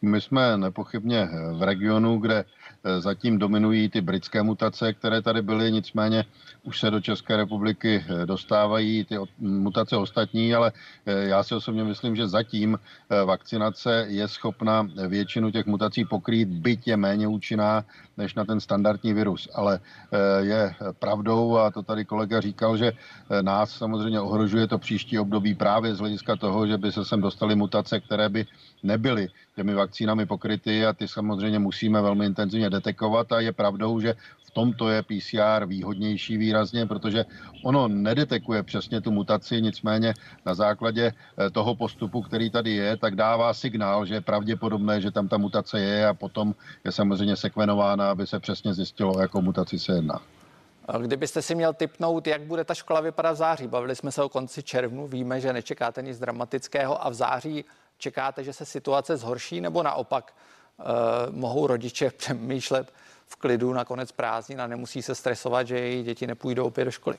My 0.05 0.21
jsme 0.21 0.57
nepochybně 0.57 1.29
v 1.53 1.63
regionu, 1.63 2.17
kde 2.17 2.45
Eh, 2.87 3.01
zatím 3.01 3.39
dominují 3.39 3.89
ty 3.89 4.01
britské 4.01 4.43
mutace, 4.43 4.93
které 4.93 5.21
tady 5.21 5.41
byly, 5.41 5.71
nicméně 5.71 6.25
už 6.63 6.79
se 6.79 6.91
do 6.91 7.01
České 7.01 7.37
republiky 7.37 8.05
eh, 8.07 8.25
dostávají 8.25 9.05
ty 9.05 9.17
mutace 9.39 9.97
ostatní, 9.97 10.55
ale 10.55 10.71
eh, 11.05 11.13
já 11.25 11.43
si 11.43 11.55
osobně 11.55 11.83
myslím, 11.83 12.15
že 12.15 12.27
zatím 12.27 12.79
vakcinace 13.25 14.05
je 14.09 14.27
schopna 14.27 14.87
většinu 15.07 15.51
těch 15.51 15.65
mutací 15.65 16.05
pokrýt, 16.05 16.49
byť 16.49 16.87
je 16.87 16.97
méně 16.97 17.27
účinná 17.27 17.85
než 18.17 18.35
na 18.35 18.45
ten 18.45 18.59
standardní 18.59 19.13
virus. 19.13 19.49
Ale 19.55 19.79
je 20.39 20.75
pravdou, 20.99 21.57
a 21.57 21.71
to 21.71 21.83
tady 21.83 22.05
kolega 22.05 22.41
říkal, 22.41 22.77
že 22.77 22.91
nás 23.41 23.71
samozřejmě 23.71 24.19
ohrožuje 24.19 24.67
to 24.67 24.77
příští 24.77 25.19
období 25.19 25.55
právě 25.55 25.95
z 25.95 25.99
hlediska 25.99 26.35
toho, 26.35 26.67
že 26.67 26.77
by 26.77 26.91
se 26.91 27.05
sem 27.05 27.21
dostaly 27.21 27.55
mutace, 27.55 27.99
které 27.99 28.29
by 28.29 28.45
nebyly 28.83 29.27
těmi 29.55 29.73
vakcínami 29.95 30.25
pokryty 30.25 30.85
a 30.85 30.93
ty 30.93 31.07
samozřejmě 31.07 31.59
musíme 31.59 32.01
velmi 32.01 32.25
intenzivně 32.25 32.69
detekovat 32.69 33.31
a 33.31 33.39
je 33.39 33.51
pravdou, 33.51 33.99
že 33.99 34.15
v 34.43 34.51
tomto 34.51 34.89
je 34.89 35.03
PCR 35.03 35.65
výhodnější 35.65 36.37
výrazně, 36.37 36.85
protože 36.85 37.25
ono 37.63 37.87
nedetekuje 37.87 38.63
přesně 38.63 39.01
tu 39.01 39.11
mutaci, 39.11 39.61
nicméně 39.61 40.13
na 40.45 40.53
základě 40.53 41.11
eh, 41.15 41.49
toho 41.49 41.75
postupu, 41.75 42.21
který 42.21 42.49
tady 42.49 42.71
je, 42.71 42.97
tak 42.97 43.15
dává 43.15 43.53
signál, 43.53 44.05
že 44.05 44.13
je 44.13 44.21
pravděpodobné, 44.21 45.01
že 45.01 45.11
tam 45.11 45.27
ta 45.27 45.37
mutace 45.37 45.79
je 45.79 46.07
a 46.07 46.13
potom 46.13 46.55
je 46.83 46.91
samozřejmě 46.91 47.35
sekvenována, 47.35 48.11
aby 48.11 48.27
se 48.27 48.39
přesně 48.39 48.73
zjistilo, 48.73 49.19
jakou 49.19 49.41
mutaci 49.41 49.79
se 49.79 49.95
jedná. 49.95 50.19
Kdybyste 51.01 51.41
si 51.41 51.55
měl 51.55 51.73
typnout, 51.73 52.27
jak 52.27 52.41
bude 52.41 52.63
ta 52.63 52.73
škola 52.73 53.01
vypadat 53.01 53.31
v 53.31 53.35
září, 53.35 53.67
bavili 53.67 53.95
jsme 53.95 54.11
se 54.11 54.23
o 54.23 54.29
konci 54.29 54.63
červnu, 54.63 55.07
víme, 55.07 55.41
že 55.41 55.53
nečekáte 55.53 56.01
nic 56.01 56.19
dramatického 56.19 57.05
a 57.05 57.09
v 57.09 57.13
září 57.13 57.65
čekáte, 57.97 58.43
že 58.43 58.53
se 58.53 58.65
situace 58.65 59.17
zhorší 59.17 59.61
nebo 59.61 59.83
naopak 59.83 60.33
Eh, 60.79 60.83
mohou 61.31 61.67
rodiče 61.67 62.11
přemýšlet 62.17 62.93
v 63.27 63.35
klidu 63.35 63.73
na 63.73 63.85
konec 63.85 64.11
prázdnin 64.11 64.61
a 64.61 64.67
nemusí 64.67 65.01
se 65.01 65.15
stresovat, 65.15 65.67
že 65.67 65.79
jejich 65.79 66.05
děti 66.05 66.27
nepůjdou 66.27 66.65
opět 66.65 66.85
do 66.85 66.91
školy. 66.91 67.17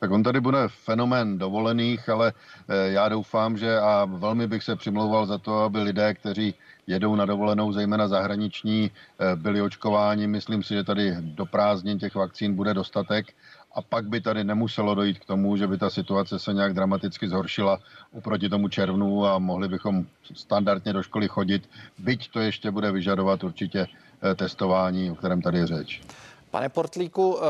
Tak 0.00 0.10
on 0.10 0.22
tady 0.22 0.40
bude 0.40 0.68
fenomén 0.68 1.38
dovolených, 1.38 2.08
ale 2.08 2.32
eh, 2.68 2.90
já 2.90 3.08
doufám, 3.08 3.58
že 3.58 3.78
a 3.78 4.04
velmi 4.04 4.46
bych 4.46 4.62
se 4.62 4.76
přimlouval 4.76 5.26
za 5.26 5.38
to, 5.38 5.58
aby 5.58 5.82
lidé, 5.82 6.14
kteří 6.14 6.54
jedou 6.86 7.16
na 7.16 7.26
dovolenou, 7.26 7.72
zejména 7.72 8.08
zahraniční, 8.08 8.90
eh, 8.90 9.36
byli 9.36 9.62
očkováni. 9.62 10.26
Myslím 10.26 10.62
si, 10.62 10.74
že 10.74 10.84
tady 10.84 11.16
do 11.20 11.46
prázdnin 11.46 11.98
těch 11.98 12.14
vakcín 12.14 12.54
bude 12.54 12.74
dostatek 12.74 13.26
a 13.72 13.82
pak 13.82 14.08
by 14.08 14.20
tady 14.20 14.44
nemuselo 14.44 14.94
dojít 14.94 15.18
k 15.18 15.24
tomu, 15.24 15.56
že 15.56 15.66
by 15.66 15.78
ta 15.78 15.90
situace 15.90 16.38
se 16.38 16.52
nějak 16.52 16.74
dramaticky 16.74 17.28
zhoršila 17.28 17.78
oproti 18.12 18.48
tomu 18.48 18.68
červnu 18.68 19.26
a 19.26 19.38
mohli 19.38 19.68
bychom 19.68 20.06
standardně 20.34 20.92
do 20.92 21.02
školy 21.02 21.28
chodit, 21.28 21.70
byť 21.98 22.30
to 22.30 22.40
ještě 22.40 22.70
bude 22.70 22.92
vyžadovat 22.92 23.44
určitě 23.44 23.86
eh, 24.22 24.34
testování, 24.34 25.10
o 25.10 25.14
kterém 25.14 25.42
tady 25.42 25.58
je 25.58 25.66
řeč. 25.66 26.02
Pane 26.50 26.68
Portlíku, 26.68 27.38
eh, 27.38 27.44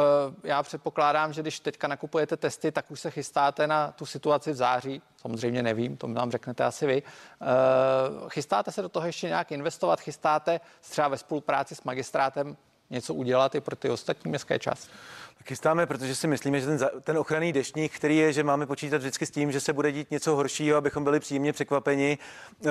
já 0.45 0.63
předpokládám, 0.63 1.33
že 1.33 1.43
když 1.43 1.61
teďka 1.61 1.89
nakupujete 1.89 2.37
testy, 2.37 2.73
tak 2.73 2.91
už 2.91 3.01
se 3.01 3.11
chystáte 3.11 3.67
na 3.67 3.93
tu 3.93 4.07
situaci 4.07 4.53
v 4.53 4.55
září. 4.55 5.03
Samozřejmě 5.17 5.63
nevím, 5.63 5.97
to 5.97 6.07
nám 6.07 6.31
řeknete 6.31 6.65
asi 6.65 6.87
vy. 6.87 7.03
Eh, 7.03 7.47
chystáte 8.29 8.73
se 8.73 8.83
do 8.83 8.89
toho 8.89 9.07
ještě 9.07 9.27
nějak 9.27 9.53
investovat? 9.53 10.01
Chystáte 10.01 10.61
třeba 10.81 11.09
ve 11.09 11.19
spolupráci 11.19 11.75
s 11.75 11.83
magistrátem 11.83 12.57
něco 12.91 13.15
udělat 13.15 13.55
i 13.55 13.61
pro 13.61 13.77
ty 13.77 13.91
ostatní 13.91 14.29
městské 14.29 14.59
části? 14.59 14.91
Chystáme, 15.45 15.87
protože 15.87 16.15
si 16.15 16.27
myslíme, 16.27 16.61
že 16.61 16.67
ten, 16.67 16.79
ten 17.03 17.19
ochranný 17.19 17.53
deštník, 17.53 17.93
který 17.93 18.17
je, 18.17 18.33
že 18.33 18.45
máme 18.45 18.67
počítat 18.67 18.99
vždycky 18.99 19.27
s 19.27 19.31
tím, 19.31 19.53
že 19.53 19.61
se 19.61 19.73
bude 19.73 19.93
dít 19.93 20.11
něco 20.11 20.37
horšího, 20.37 20.77
abychom 20.77 21.05
byli 21.05 21.21
příjemně 21.21 21.53
překvapeni 21.53 22.19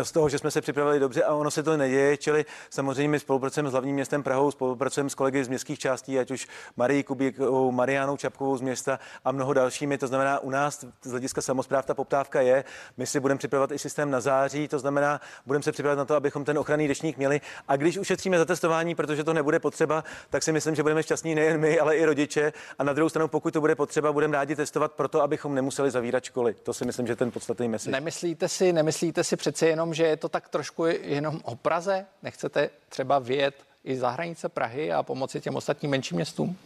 z 0.03 0.11
toho, 0.11 0.29
že 0.29 0.37
jsme 0.37 0.51
se 0.51 0.61
připravili 0.61 0.99
dobře 0.99 1.23
a 1.23 1.33
ono 1.33 1.51
se 1.51 1.63
to 1.63 1.77
neděje. 1.77 2.17
Čili 2.17 2.45
samozřejmě 2.69 3.07
my 3.07 3.19
spolupracujeme 3.19 3.69
s 3.69 3.71
hlavním 3.71 3.95
městem 3.95 4.23
Prahou, 4.23 4.51
spolupracujeme 4.51 5.09
s 5.09 5.15
kolegy 5.15 5.43
z 5.43 5.47
městských 5.47 5.79
částí, 5.79 6.19
ať 6.19 6.31
už 6.31 6.47
Marii 6.77 7.03
Kubíkovou, 7.03 7.71
Marianou 7.71 8.17
Čapkovou 8.17 8.57
z 8.57 8.61
města 8.61 8.99
a 9.25 9.31
mnoho 9.31 9.53
dalšími. 9.53 9.97
To 9.97 10.07
znamená, 10.07 10.39
u 10.39 10.49
nás 10.49 10.85
z 11.03 11.11
hlediska 11.11 11.41
samozpráv 11.41 11.85
ta 11.85 11.93
poptávka 11.93 12.41
je. 12.41 12.63
My 12.97 13.07
si 13.07 13.19
budeme 13.19 13.37
připravovat 13.37 13.71
i 13.71 13.79
systém 13.79 14.11
na 14.11 14.21
září, 14.21 14.67
to 14.67 14.79
znamená, 14.79 15.21
budeme 15.45 15.63
se 15.63 15.71
připravovat 15.71 16.01
na 16.01 16.05
to, 16.05 16.15
abychom 16.15 16.45
ten 16.45 16.57
ochranný 16.57 16.87
deštník 16.87 17.17
měli. 17.17 17.41
A 17.67 17.75
když 17.75 17.97
ušetříme 17.97 18.37
za 18.37 18.45
testování, 18.45 18.95
protože 18.95 19.23
to 19.23 19.33
nebude 19.33 19.59
potřeba, 19.59 20.03
tak 20.29 20.43
si 20.43 20.51
myslím, 20.51 20.75
že 20.75 20.83
budeme 20.83 21.03
šťastní 21.03 21.35
nejen 21.35 21.57
my, 21.57 21.79
ale 21.79 21.97
i 21.97 22.05
rodiče 22.05 22.53
a 22.79 22.83
na 22.83 22.93
druhou 22.93 23.09
stranu, 23.09 23.27
pokud 23.27 23.53
to 23.53 23.61
bude 23.61 23.75
potřeba, 23.75 24.11
budeme 24.11 24.37
rádi 24.37 24.55
testovat 24.55 24.91
proto, 24.91 25.21
abychom 25.21 25.55
nemuseli 25.55 25.91
zavírat 25.91 26.23
školy. 26.23 26.55
To 26.63 26.73
si 26.73 26.85
myslím, 26.85 27.07
že 27.07 27.15
ten 27.15 27.31
podstatný 27.31 27.67
message. 27.67 27.91
Nemyslíte 27.91 28.47
si, 28.47 28.73
nemyslíte 28.73 29.23
si 29.23 29.35
přece 29.35 29.67
jenom, 29.67 29.93
že 29.93 30.03
je 30.03 30.17
to 30.17 30.29
tak 30.29 30.49
trošku 30.49 30.85
jenom 30.85 31.39
o 31.43 31.55
Praze? 31.55 32.05
Nechcete 32.23 32.69
třeba 32.89 33.19
vyjet 33.19 33.55
i 33.83 33.97
za 33.97 34.09
hranice 34.09 34.49
Prahy 34.49 34.91
a 34.91 35.03
pomoci 35.03 35.41
těm 35.41 35.55
ostatním 35.55 35.91
menším 35.91 36.15
městům? 36.15 36.57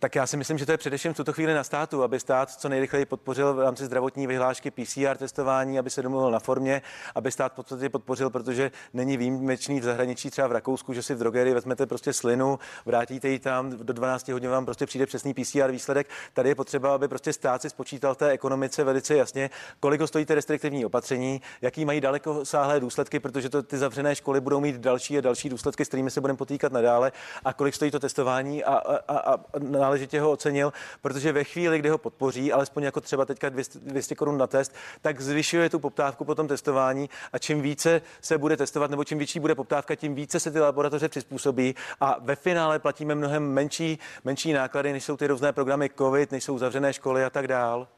Tak 0.00 0.14
já 0.14 0.26
si 0.26 0.36
myslím, 0.36 0.58
že 0.58 0.66
to 0.66 0.72
je 0.72 0.78
především 0.78 1.14
v 1.14 1.16
tuto 1.16 1.32
chvíli 1.32 1.54
na 1.54 1.64
státu, 1.64 2.02
aby 2.02 2.20
stát 2.20 2.50
co 2.50 2.68
nejrychleji 2.68 3.06
podpořil 3.06 3.54
v 3.54 3.60
rámci 3.60 3.84
zdravotní 3.84 4.26
vyhlášky 4.26 4.70
PCR 4.70 5.16
testování, 5.16 5.78
aby 5.78 5.90
se 5.90 6.02
domluvil 6.02 6.30
na 6.30 6.38
formě, 6.38 6.82
aby 7.14 7.32
stát 7.32 7.52
podstatě 7.52 7.88
podpořil, 7.88 8.30
protože 8.30 8.70
není 8.94 9.16
výjimečný 9.16 9.80
v 9.80 9.84
zahraničí, 9.84 10.30
třeba 10.30 10.48
v 10.48 10.52
Rakousku, 10.52 10.92
že 10.92 11.02
si 11.02 11.14
v 11.14 11.18
drogerii 11.18 11.54
vezmete 11.54 11.86
prostě 11.86 12.12
slinu, 12.12 12.58
vrátíte 12.86 13.28
ji 13.28 13.38
tam, 13.38 13.70
do 13.70 13.92
12 13.92 14.28
hodin 14.28 14.50
vám 14.50 14.64
prostě 14.64 14.86
přijde 14.86 15.06
přesný 15.06 15.34
PCR 15.34 15.70
výsledek. 15.70 16.08
Tady 16.32 16.48
je 16.48 16.54
potřeba, 16.54 16.94
aby 16.94 17.08
prostě 17.08 17.32
stát 17.32 17.62
si 17.62 17.70
spočítal 17.70 18.14
té 18.14 18.30
ekonomice 18.30 18.84
velice 18.84 19.16
jasně, 19.16 19.50
kolik 19.80 20.00
stojí 20.06 20.24
ty 20.24 20.34
restriktivní 20.34 20.86
opatření, 20.86 21.42
jaký 21.62 21.84
mají 21.84 22.00
daleko 22.00 22.44
sáhlé 22.44 22.80
důsledky, 22.80 23.20
protože 23.20 23.48
to 23.48 23.62
ty 23.62 23.78
zavřené 23.78 24.14
školy 24.14 24.40
budou 24.40 24.60
mít 24.60 24.76
další 24.76 25.18
a 25.18 25.20
další 25.20 25.48
důsledky, 25.48 25.84
s 25.84 25.88
kterými 25.88 26.10
se 26.10 26.20
budeme 26.20 26.36
potýkat 26.36 26.72
nadále, 26.72 27.12
a 27.44 27.52
kolik 27.52 27.74
stojí 27.74 27.90
to 27.90 28.00
testování 28.00 28.64
a, 28.64 28.74
a, 28.74 28.96
a, 29.08 29.18
a 29.18 29.38
náležitě 29.88 30.20
ho 30.20 30.30
ocenil, 30.30 30.72
protože 31.02 31.32
ve 31.32 31.44
chvíli, 31.44 31.78
kdy 31.78 31.88
ho 31.88 31.98
podpoří, 31.98 32.52
alespoň 32.52 32.82
jako 32.82 33.00
třeba 33.00 33.24
teďka 33.24 33.48
200, 33.48 33.78
200 33.78 34.14
korun 34.14 34.38
na 34.38 34.46
test, 34.46 34.74
tak 35.02 35.20
zvyšuje 35.20 35.70
tu 35.70 35.78
poptávku 35.78 36.24
po 36.24 36.34
tom 36.34 36.48
testování 36.48 37.10
a 37.32 37.38
čím 37.38 37.62
více 37.62 38.02
se 38.20 38.38
bude 38.38 38.56
testovat 38.56 38.90
nebo 38.90 39.04
čím 39.04 39.18
větší 39.18 39.40
bude 39.40 39.54
poptávka, 39.54 39.94
tím 39.94 40.14
více 40.14 40.40
se 40.40 40.50
ty 40.50 40.60
laboratoře 40.60 41.08
přizpůsobí 41.08 41.74
a 42.00 42.16
ve 42.20 42.36
finále 42.36 42.78
platíme 42.78 43.14
mnohem 43.14 43.52
menší, 43.52 43.98
menší 44.24 44.52
náklady, 44.52 44.92
než 44.92 45.04
jsou 45.04 45.16
ty 45.16 45.26
různé 45.26 45.52
programy 45.52 45.90
COVID, 45.98 46.32
než 46.32 46.44
jsou 46.44 46.58
zavřené 46.58 46.92
školy 46.92 47.24
a 47.24 47.30
tak 47.30 47.48
dál. 47.48 47.88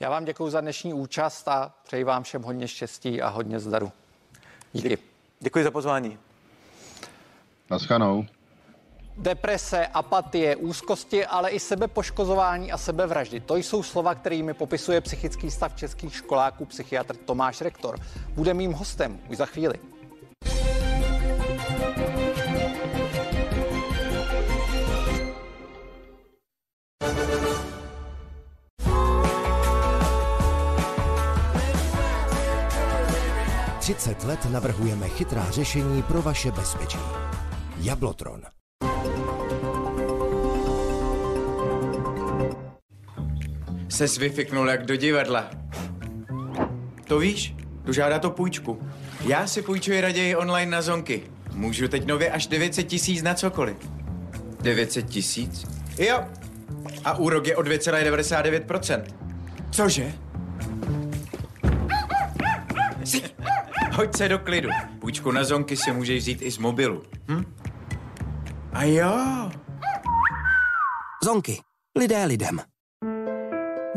Já 0.00 0.10
vám 0.10 0.24
děkuji 0.24 0.50
za 0.50 0.60
dnešní 0.60 0.94
účast 0.94 1.48
a 1.48 1.74
přeji 1.84 2.04
vám 2.04 2.22
všem 2.22 2.42
hodně 2.42 2.68
štěstí 2.68 3.22
a 3.22 3.28
hodně 3.28 3.60
zdaru. 3.60 3.92
Díky. 4.72 4.98
Děkuji 5.40 5.64
za 5.64 5.70
pozvání. 5.70 6.18
Naschanou. 7.70 8.26
Deprese, 9.16 9.86
apatie, 9.86 10.56
úzkosti, 10.56 11.26
ale 11.26 11.50
i 11.50 11.60
sebepoškozování 11.60 12.72
a 12.72 12.78
sebevraždy. 12.78 13.40
To 13.40 13.56
jsou 13.56 13.82
slova, 13.82 14.14
kterými 14.14 14.54
popisuje 14.54 15.00
psychický 15.00 15.50
stav 15.50 15.76
českých 15.76 16.14
školáků 16.16 16.66
psychiatr 16.66 17.16
Tomáš 17.16 17.60
Rektor. 17.60 17.98
Bude 18.34 18.54
mým 18.54 18.72
hostem 18.72 19.20
už 19.30 19.36
za 19.36 19.46
chvíli. 19.46 19.74
Třicet 33.78 34.24
let 34.24 34.44
navrhujeme 34.50 35.08
chytrá 35.08 35.50
řešení 35.50 36.02
pro 36.02 36.22
vaše 36.22 36.50
bezpečí. 36.50 36.98
Jablotron. 37.76 38.42
Se 43.94 44.06
zvyfiknul 44.06 44.68
jak 44.68 44.86
do 44.86 44.96
divadla. 44.96 45.50
To 47.04 47.18
víš? 47.18 47.54
Tu 47.84 47.92
žádá 47.92 48.18
to 48.18 48.30
půjčku. 48.30 48.88
Já 49.24 49.46
si 49.46 49.62
půjčuji 49.62 50.00
raději 50.00 50.36
online 50.36 50.70
na 50.70 50.82
zonky. 50.82 51.22
Můžu 51.52 51.88
teď 51.88 52.06
nově 52.06 52.30
až 52.30 52.46
900 52.46 52.86
tisíc 52.86 53.22
na 53.22 53.34
cokoliv. 53.34 53.76
900 54.62 55.06
tisíc? 55.06 55.64
Jo. 55.98 56.24
A 57.04 57.18
úrok 57.18 57.46
je 57.46 57.56
o 57.56 57.62
2,99%. 57.62 59.04
Cože? 59.70 60.12
Si... 63.04 63.22
Hoď 63.92 64.16
se 64.16 64.28
do 64.28 64.38
klidu. 64.38 64.68
Půjčku 65.00 65.30
na 65.30 65.44
zonky 65.44 65.76
si 65.76 65.92
můžeš 65.92 66.22
vzít 66.22 66.42
i 66.42 66.50
z 66.50 66.58
mobilu. 66.58 67.02
Hm? 67.30 67.44
A 68.72 68.84
jo. 68.84 69.50
Zonky. 71.24 71.60
Lidé 71.98 72.24
lidem. 72.24 72.73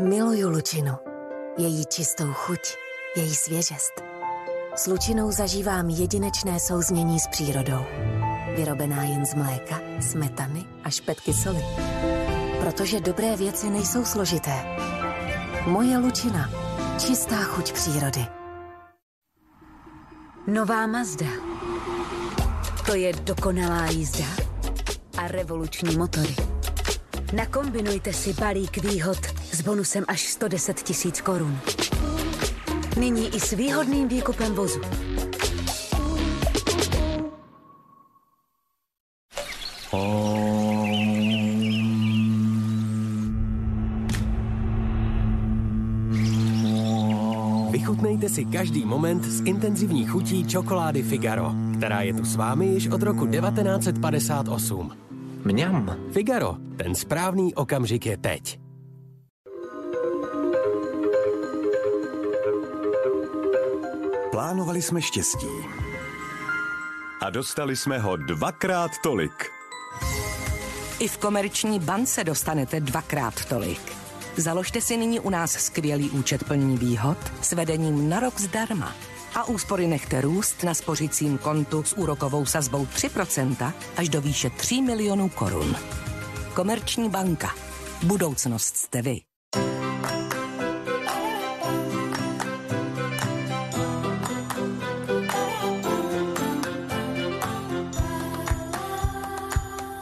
Miluju 0.00 0.50
Lučinu. 0.50 0.92
Její 1.58 1.86
čistou 1.86 2.32
chuť, 2.32 2.60
její 3.16 3.34
svěžest. 3.34 3.92
S 4.76 4.86
Lučinou 4.86 5.32
zažívám 5.32 5.88
jedinečné 5.88 6.60
souznění 6.60 7.20
s 7.20 7.26
přírodou. 7.26 7.84
Vyrobená 8.56 9.02
jen 9.02 9.26
z 9.26 9.34
mléka, 9.34 9.80
smetany 10.00 10.64
a 10.84 10.90
špetky 10.90 11.34
soli. 11.34 11.64
Protože 12.60 13.00
dobré 13.00 13.36
věci 13.36 13.70
nejsou 13.70 14.04
složité. 14.04 14.64
Moje 15.66 15.98
Lučina. 15.98 16.50
Čistá 16.98 17.36
chuť 17.36 17.72
přírody. 17.72 18.26
Nová 20.46 20.86
Mazda. 20.86 21.26
To 22.86 22.94
je 22.94 23.12
dokonalá 23.12 23.86
jízda 23.86 24.26
a 25.18 25.28
revoluční 25.28 25.96
motory. 25.96 26.34
Nakombinujte 27.32 28.12
si 28.12 28.32
balík 28.32 28.76
výhod 28.76 29.18
s 29.52 29.60
bonusem 29.60 30.04
až 30.08 30.20
110 30.20 30.82
tisíc 30.82 31.20
korun. 31.20 31.58
Nyní 33.00 33.34
i 33.34 33.40
s 33.40 33.52
výhodným 33.52 34.08
výkupem 34.08 34.54
vozu. 34.54 34.80
Vychutnejte 47.70 48.28
si 48.28 48.44
každý 48.44 48.84
moment 48.84 49.24
s 49.24 49.40
intenzivní 49.44 50.06
chutí 50.06 50.44
čokolády 50.44 51.02
Figaro, 51.02 51.52
která 51.76 52.02
je 52.02 52.14
tu 52.14 52.24
s 52.24 52.36
vámi 52.36 52.66
již 52.66 52.88
od 52.88 53.02
roku 53.02 53.26
1958. 53.26 55.07
Mňam. 55.48 56.12
Figaro, 56.12 56.56
ten 56.76 56.94
správný 56.94 57.54
okamžik 57.54 58.06
je 58.06 58.16
teď. 58.16 58.60
Plánovali 64.30 64.82
jsme 64.82 65.02
štěstí. 65.02 65.46
A 67.22 67.30
dostali 67.30 67.76
jsme 67.76 67.98
ho 67.98 68.16
dvakrát 68.16 68.90
tolik. 69.02 69.50
I 70.98 71.08
v 71.08 71.18
komerční 71.18 71.80
bance 71.80 72.24
dostanete 72.24 72.80
dvakrát 72.80 73.44
tolik. 73.44 73.92
Založte 74.36 74.80
si 74.80 74.96
nyní 74.96 75.20
u 75.20 75.30
nás 75.30 75.52
skvělý 75.52 76.10
účet 76.10 76.44
plní 76.44 76.76
výhod 76.76 77.18
s 77.42 77.52
vedením 77.52 78.08
na 78.08 78.20
rok 78.20 78.40
zdarma. 78.40 78.94
A 79.38 79.44
úspory 79.44 79.86
nechte 79.86 80.20
růst 80.20 80.62
na 80.62 80.74
spořicím 80.74 81.38
kontu 81.38 81.82
s 81.82 81.92
úrokovou 81.92 82.46
sazbou 82.46 82.84
3% 82.84 83.72
až 83.96 84.08
do 84.08 84.20
výše 84.20 84.50
3 84.50 84.82
milionů 84.82 85.28
korun. 85.28 85.76
Komerční 86.54 87.10
banka. 87.10 87.54
Budoucnost 88.02 88.76
jste 88.76 89.02
vy. 89.02 89.20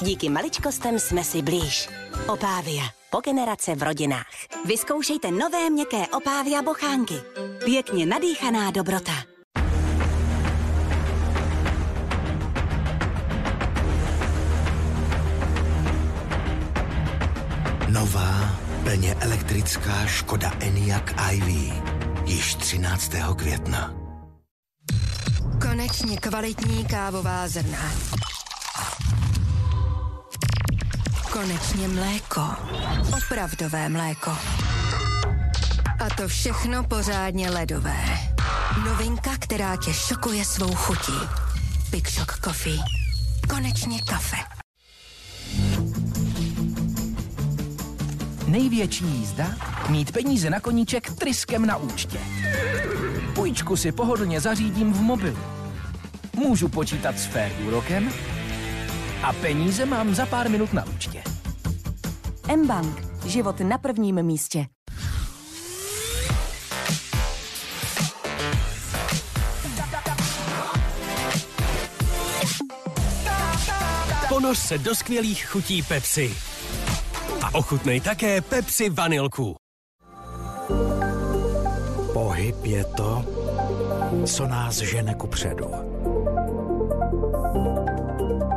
Díky 0.02 0.28
maličkostem 0.28 0.98
jsme 0.98 1.24
si 1.24 1.42
blíž. 1.42 1.88
Opávia. 2.28 2.84
Po 3.10 3.20
generace 3.20 3.74
v 3.74 3.82
rodinách. 3.82 4.26
Vyzkoušejte 4.64 5.30
nové 5.30 5.70
měkké 5.70 6.06
Opávia 6.06 6.62
bochánky. 6.62 7.14
Pěkně 7.66 8.06
nadýchaná 8.06 8.70
dobrota. 8.70 9.12
Nová, 17.88 18.58
plně 18.84 19.14
elektrická 19.14 20.06
Škoda 20.06 20.52
Enyaq 20.60 21.14
iV. 21.32 21.72
Již 22.24 22.54
13. 22.54 23.12
května. 23.36 23.94
Konečně 25.60 26.16
kvalitní 26.16 26.84
kávová 26.84 27.48
zrna. 27.48 27.92
Konečně 31.32 31.88
mléko. 31.88 32.42
Opravdové 33.16 33.88
mléko. 33.88 34.30
A 35.98 36.14
to 36.16 36.28
všechno 36.28 36.84
pořádně 36.84 37.50
ledové. 37.50 38.04
Novinka, 38.84 39.30
která 39.38 39.76
tě 39.76 39.92
šokuje 39.92 40.44
svou 40.44 40.74
chutí. 40.74 41.18
Big 41.90 42.10
Shock 42.10 42.40
Coffee. 42.44 42.78
Konečně 43.48 44.02
kafe. 44.02 44.36
Největší 48.46 49.04
jízda? 49.04 49.46
Mít 49.88 50.12
peníze 50.12 50.50
na 50.50 50.60
koníček 50.60 51.10
tryskem 51.10 51.66
na 51.66 51.76
účtě. 51.76 52.18
Půjčku 53.34 53.76
si 53.76 53.92
pohodlně 53.92 54.40
zařídím 54.40 54.92
v 54.92 55.00
mobilu. 55.00 55.38
Můžu 56.34 56.68
počítat 56.68 57.18
s 57.18 57.26
fair 57.26 57.52
úrokem 57.66 58.12
a 59.22 59.32
peníze 59.32 59.86
mám 59.86 60.14
za 60.14 60.26
pár 60.26 60.50
minut 60.50 60.72
na 60.72 60.84
účtě. 60.84 61.22
M-Bank. 62.48 63.06
Život 63.26 63.60
na 63.60 63.78
prvním 63.78 64.22
místě. 64.22 64.66
Ponoř 74.46 74.58
se 74.58 74.78
do 74.78 74.94
skvělých 74.94 75.46
chutí 75.46 75.82
Pepsi. 75.82 76.34
A 77.42 77.54
ochutnej 77.54 78.00
také 78.00 78.40
Pepsi 78.40 78.90
vanilku. 78.90 79.56
Pohyb 82.12 82.64
je 82.64 82.84
to, 82.84 83.24
co 84.26 84.46
nás 84.46 84.76
žene 84.76 85.14
ku 85.14 85.26
předu. 85.26 85.70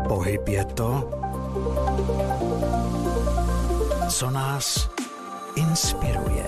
Pohyb 0.08 0.48
je 0.48 0.66
to, 0.66 1.10
co 4.10 4.30
nás 4.30 4.90
inspiruje. 5.56 6.46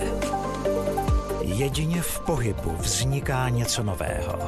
Jedině 1.40 2.02
v 2.02 2.20
pohybu 2.20 2.76
vzniká 2.80 3.48
něco 3.48 3.82
nového. 3.82 4.38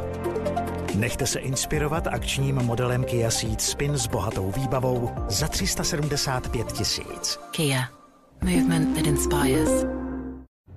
Nechte 0.94 1.26
se 1.26 1.38
inspirovat 1.38 2.06
akčním 2.06 2.56
modelem 2.56 3.04
Kia 3.04 3.30
Ceed 3.30 3.60
Spin 3.60 3.98
s 3.98 4.06
bohatou 4.06 4.50
výbavou 4.50 5.10
za 5.28 5.48
375 5.48 6.72
tisíc. 6.72 7.38
Kia. 7.50 7.80
Movement 8.42 8.96
that 8.96 9.06
inspires. 9.06 9.86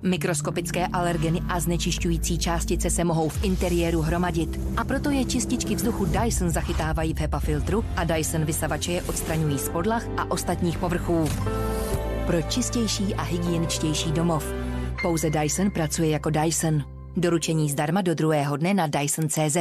Mikroskopické 0.02 0.86
alergeny 0.86 1.40
a 1.48 1.60
znečišťující 1.60 2.38
částice 2.38 2.90
se 2.90 3.04
mohou 3.04 3.28
v 3.28 3.44
interiéru 3.44 4.00
hromadit. 4.00 4.60
A 4.76 4.84
proto 4.84 5.10
je 5.10 5.24
čističky 5.24 5.74
vzduchu 5.74 6.04
Dyson 6.04 6.50
zachytávají 6.50 7.14
v 7.14 7.20
HEPA 7.20 7.38
filtru 7.38 7.84
a 7.96 8.04
Dyson 8.04 8.44
vysavače 8.44 8.92
je 8.92 9.02
odstraňují 9.02 9.58
z 9.58 9.68
podlah 9.68 10.02
a 10.16 10.30
ostatních 10.30 10.78
povrchů. 10.78 11.28
Pro 12.26 12.42
čistější 12.42 13.14
a 13.14 13.22
hygieničtější 13.22 14.12
domov. 14.12 14.52
Pouze 15.02 15.30
Dyson 15.30 15.70
pracuje 15.70 16.08
jako 16.08 16.30
Dyson. 16.30 16.84
Doručení 17.16 17.70
zdarma 17.70 18.02
do 18.02 18.14
druhého 18.14 18.56
dne 18.56 18.74
na 18.74 18.86
Dyson.cz. 18.86 19.56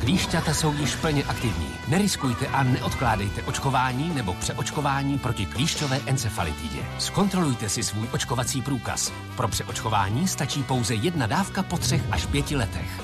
Klíšťata 0.00 0.54
jsou 0.54 0.72
již 0.72 0.94
plně 0.94 1.24
aktivní. 1.24 1.68
Neriskujte 1.88 2.46
a 2.46 2.62
neodkládejte 2.62 3.42
očkování 3.42 4.14
nebo 4.14 4.34
přeočkování 4.34 5.18
proti 5.18 5.46
klíšťové 5.46 6.00
encefalitidě. 6.06 6.78
Zkontrolujte 6.98 7.68
si 7.68 7.82
svůj 7.82 8.08
očkovací 8.12 8.62
průkaz. 8.62 9.12
Pro 9.36 9.48
přeočkování 9.48 10.28
stačí 10.28 10.62
pouze 10.62 10.94
jedna 10.94 11.26
dávka 11.26 11.62
po 11.62 11.78
třech 11.78 12.02
až 12.10 12.26
pěti 12.26 12.56
letech. 12.56 13.00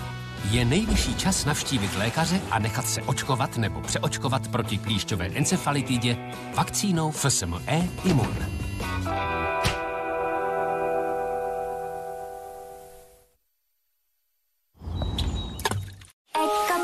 Je 0.50 0.64
nejvyšší 0.64 1.14
čas 1.14 1.44
navštívit 1.44 1.96
lékaře 1.96 2.40
a 2.50 2.58
nechat 2.58 2.86
se 2.86 3.02
očkovat 3.02 3.56
nebo 3.56 3.80
přeočkovat 3.80 4.48
proti 4.48 4.78
klíšťové 4.78 5.26
encefalitidě 5.26 6.16
vakcínou 6.54 7.10
FSME 7.10 7.88
Imun. 8.04 8.36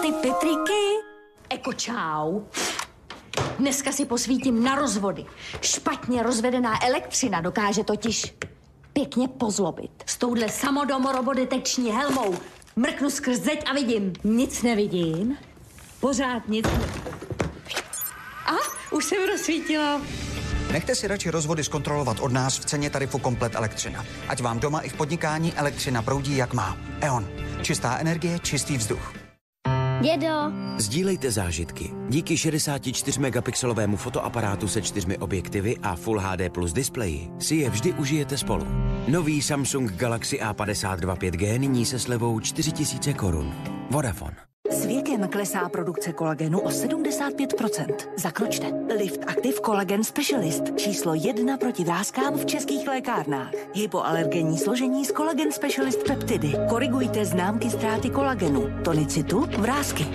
Ty 0.02 0.12
pitriky. 0.12 0.82
Eko 1.50 1.72
čau. 1.72 2.40
Dneska 3.58 3.92
si 3.92 4.04
posvítím 4.04 4.64
na 4.64 4.74
rozvody. 4.74 5.24
Špatně 5.60 6.22
rozvedená 6.22 6.84
elektřina 6.84 7.40
dokáže 7.40 7.84
totiž 7.84 8.34
pěkně 8.92 9.28
pozlobit. 9.28 9.90
S 10.06 10.16
touhle 10.16 10.48
samodomorobodeteční 10.48 11.90
helmou 11.90 12.34
mrknu 12.76 13.10
skrz 13.10 13.38
zeď 13.38 13.64
a 13.70 13.74
vidím. 13.74 14.12
Nic 14.24 14.62
nevidím. 14.62 15.36
Pořád 16.00 16.48
nic. 16.48 16.66
A 18.46 18.52
už 18.90 19.04
jsem 19.04 19.28
rozsvítila. 19.28 20.00
Nechte 20.72 20.94
si 20.94 21.08
radši 21.08 21.30
rozvody 21.30 21.64
zkontrolovat 21.64 22.20
od 22.20 22.32
nás 22.32 22.58
v 22.58 22.64
ceně 22.64 22.90
tarifu 22.90 23.18
Komplet 23.18 23.54
Elektřina. 23.54 24.04
Ať 24.28 24.40
vám 24.40 24.60
doma 24.60 24.80
i 24.80 24.88
v 24.88 24.94
podnikání 24.94 25.52
elektřina 25.54 26.02
proudí 26.02 26.36
jak 26.36 26.54
má. 26.54 26.76
E.ON. 27.00 27.28
Čistá 27.62 27.98
energie, 27.98 28.38
čistý 28.38 28.76
vzduch. 28.76 29.21
Dědo. 30.02 30.52
Sdílejte 30.78 31.30
zážitky. 31.30 31.90
Díky 32.08 32.36
64 32.36 33.20
megapixelovému 33.20 33.96
fotoaparátu 33.96 34.68
se 34.68 34.82
čtyřmi 34.82 35.18
objektivy 35.18 35.76
a 35.82 35.96
Full 35.96 36.20
HD 36.20 36.52
plus 36.52 36.72
displeji 36.72 37.28
si 37.38 37.54
je 37.56 37.70
vždy 37.70 37.92
užijete 37.92 38.38
spolu. 38.38 38.66
Nový 39.08 39.42
Samsung 39.42 39.92
Galaxy 39.92 40.38
A52 40.38 41.16
5G 41.16 41.58
nyní 41.58 41.86
se 41.86 41.98
slevou 41.98 42.40
4000 42.40 43.14
korun. 43.14 43.54
Vodafone. 43.90 44.51
S 44.72 44.86
věkem 44.86 45.28
klesá 45.28 45.68
produkce 45.68 46.12
kolagenu 46.12 46.60
o 46.60 46.68
75%. 46.68 47.94
Zakročte. 48.16 48.66
Lift 48.98 49.20
Active 49.26 49.60
Collagen 49.66 50.04
Specialist. 50.04 50.62
Číslo 50.76 51.14
jedna 51.14 51.56
proti 51.56 51.84
vrázkám 51.84 52.34
v 52.34 52.46
českých 52.46 52.88
lékárnách. 52.88 53.52
Hypoalergenní 53.74 54.58
složení 54.58 55.04
z 55.04 55.12
Collagen 55.12 55.52
Specialist 55.52 56.06
peptidy. 56.06 56.52
Korigujte 56.68 57.24
známky 57.24 57.70
ztráty 57.70 58.10
kolagenu, 58.10 58.70
tonicitu, 58.84 59.40
vrázky. 59.58 60.06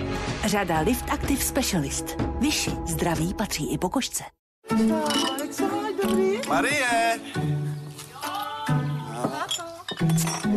Řada 0.46 0.80
Lift 0.80 1.10
Active 1.10 1.42
Specialist. 1.42 2.16
Vyši 2.40 2.70
zdraví 2.86 3.34
patří 3.34 3.72
i 3.72 3.78
po 3.78 3.88
košce. 3.88 4.24
Marie! 6.48 7.20
Co 9.98 10.47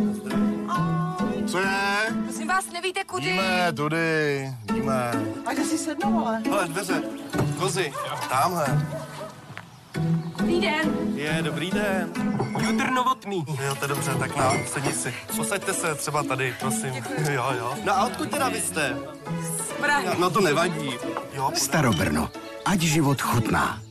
Nevíte 2.91 3.07
kudy? 3.07 3.31
Víme, 3.31 3.73
tudy, 3.73 4.53
víme. 4.73 5.11
A 5.45 5.53
kde 5.53 5.63
si 5.63 5.77
sednou, 5.77 6.27
ale? 6.27 6.41
Hele, 6.45 6.67
dveře, 6.67 7.03
kozy, 7.59 7.93
tamhle. 8.29 8.87
Dobrý 10.37 10.61
den. 10.61 11.13
Je, 11.15 11.39
dobrý 11.41 11.71
den. 11.71 12.13
Judr 12.59 12.89
Novotný. 12.89 13.45
Jo, 13.63 13.75
to 13.75 13.83
je 13.83 13.87
dobře, 13.87 14.15
tak 14.15 14.35
na, 14.35 14.53
sedni 14.67 14.93
si. 14.93 15.13
Posaďte 15.37 15.73
se 15.73 15.95
třeba 15.95 16.23
tady, 16.23 16.55
prosím. 16.59 16.93
Děkuji. 16.93 17.33
Jo, 17.33 17.53
jo. 17.57 17.75
No 17.83 17.93
a 17.93 18.05
odkud 18.05 18.29
teda 18.29 18.49
vy 18.49 18.61
jste? 18.61 18.97
Z 19.67 19.73
Prahy. 19.73 20.07
No 20.19 20.29
to 20.29 20.41
nevadí. 20.41 20.97
Jo, 21.33 21.51
Starobrno. 21.55 22.29
Ať 22.65 22.79
život 22.79 23.21
chutná. 23.21 23.81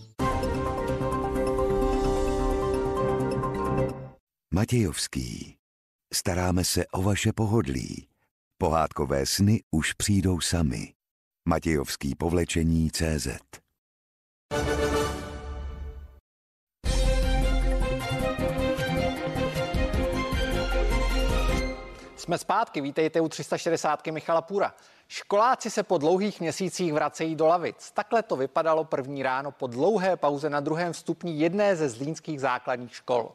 Matějovský. 4.55 5.57
Staráme 6.15 6.65
se 6.65 6.87
o 6.87 7.03
vaše 7.03 7.33
pohodlí. 7.33 8.10
Pohádkové 8.63 9.27
sny 9.27 9.61
už 9.71 9.93
přijdou 9.93 10.41
sami. 10.41 10.93
Matějovský 11.49 12.15
povlečení 12.15 12.91
CZ. 12.91 13.29
Jsme 22.17 22.39
zpátky, 22.39 22.81
vítejte 22.81 23.21
u 23.21 23.29
360 23.29 24.07
Michala 24.07 24.43
Půra. 24.43 24.75
Školáci 25.09 25.71
se 25.71 25.83
po 25.83 25.99
dlouhých 25.99 26.41
měsících 26.41 26.93
vracejí 26.93 27.35
do 27.35 27.47
lavic. 27.47 27.91
Takhle 27.91 28.23
to 28.23 28.37
vypadalo 28.37 28.85
první 28.85 29.23
ráno 29.23 29.51
po 29.53 29.67
dlouhé 29.67 30.17
pauze 30.17 30.51
na 30.51 30.61
druhém 30.61 30.95
stupni 30.95 31.33
jedné 31.33 31.77
ze 31.77 31.89
zlínských 31.89 32.41
základních 32.41 32.97
škol. 32.97 33.33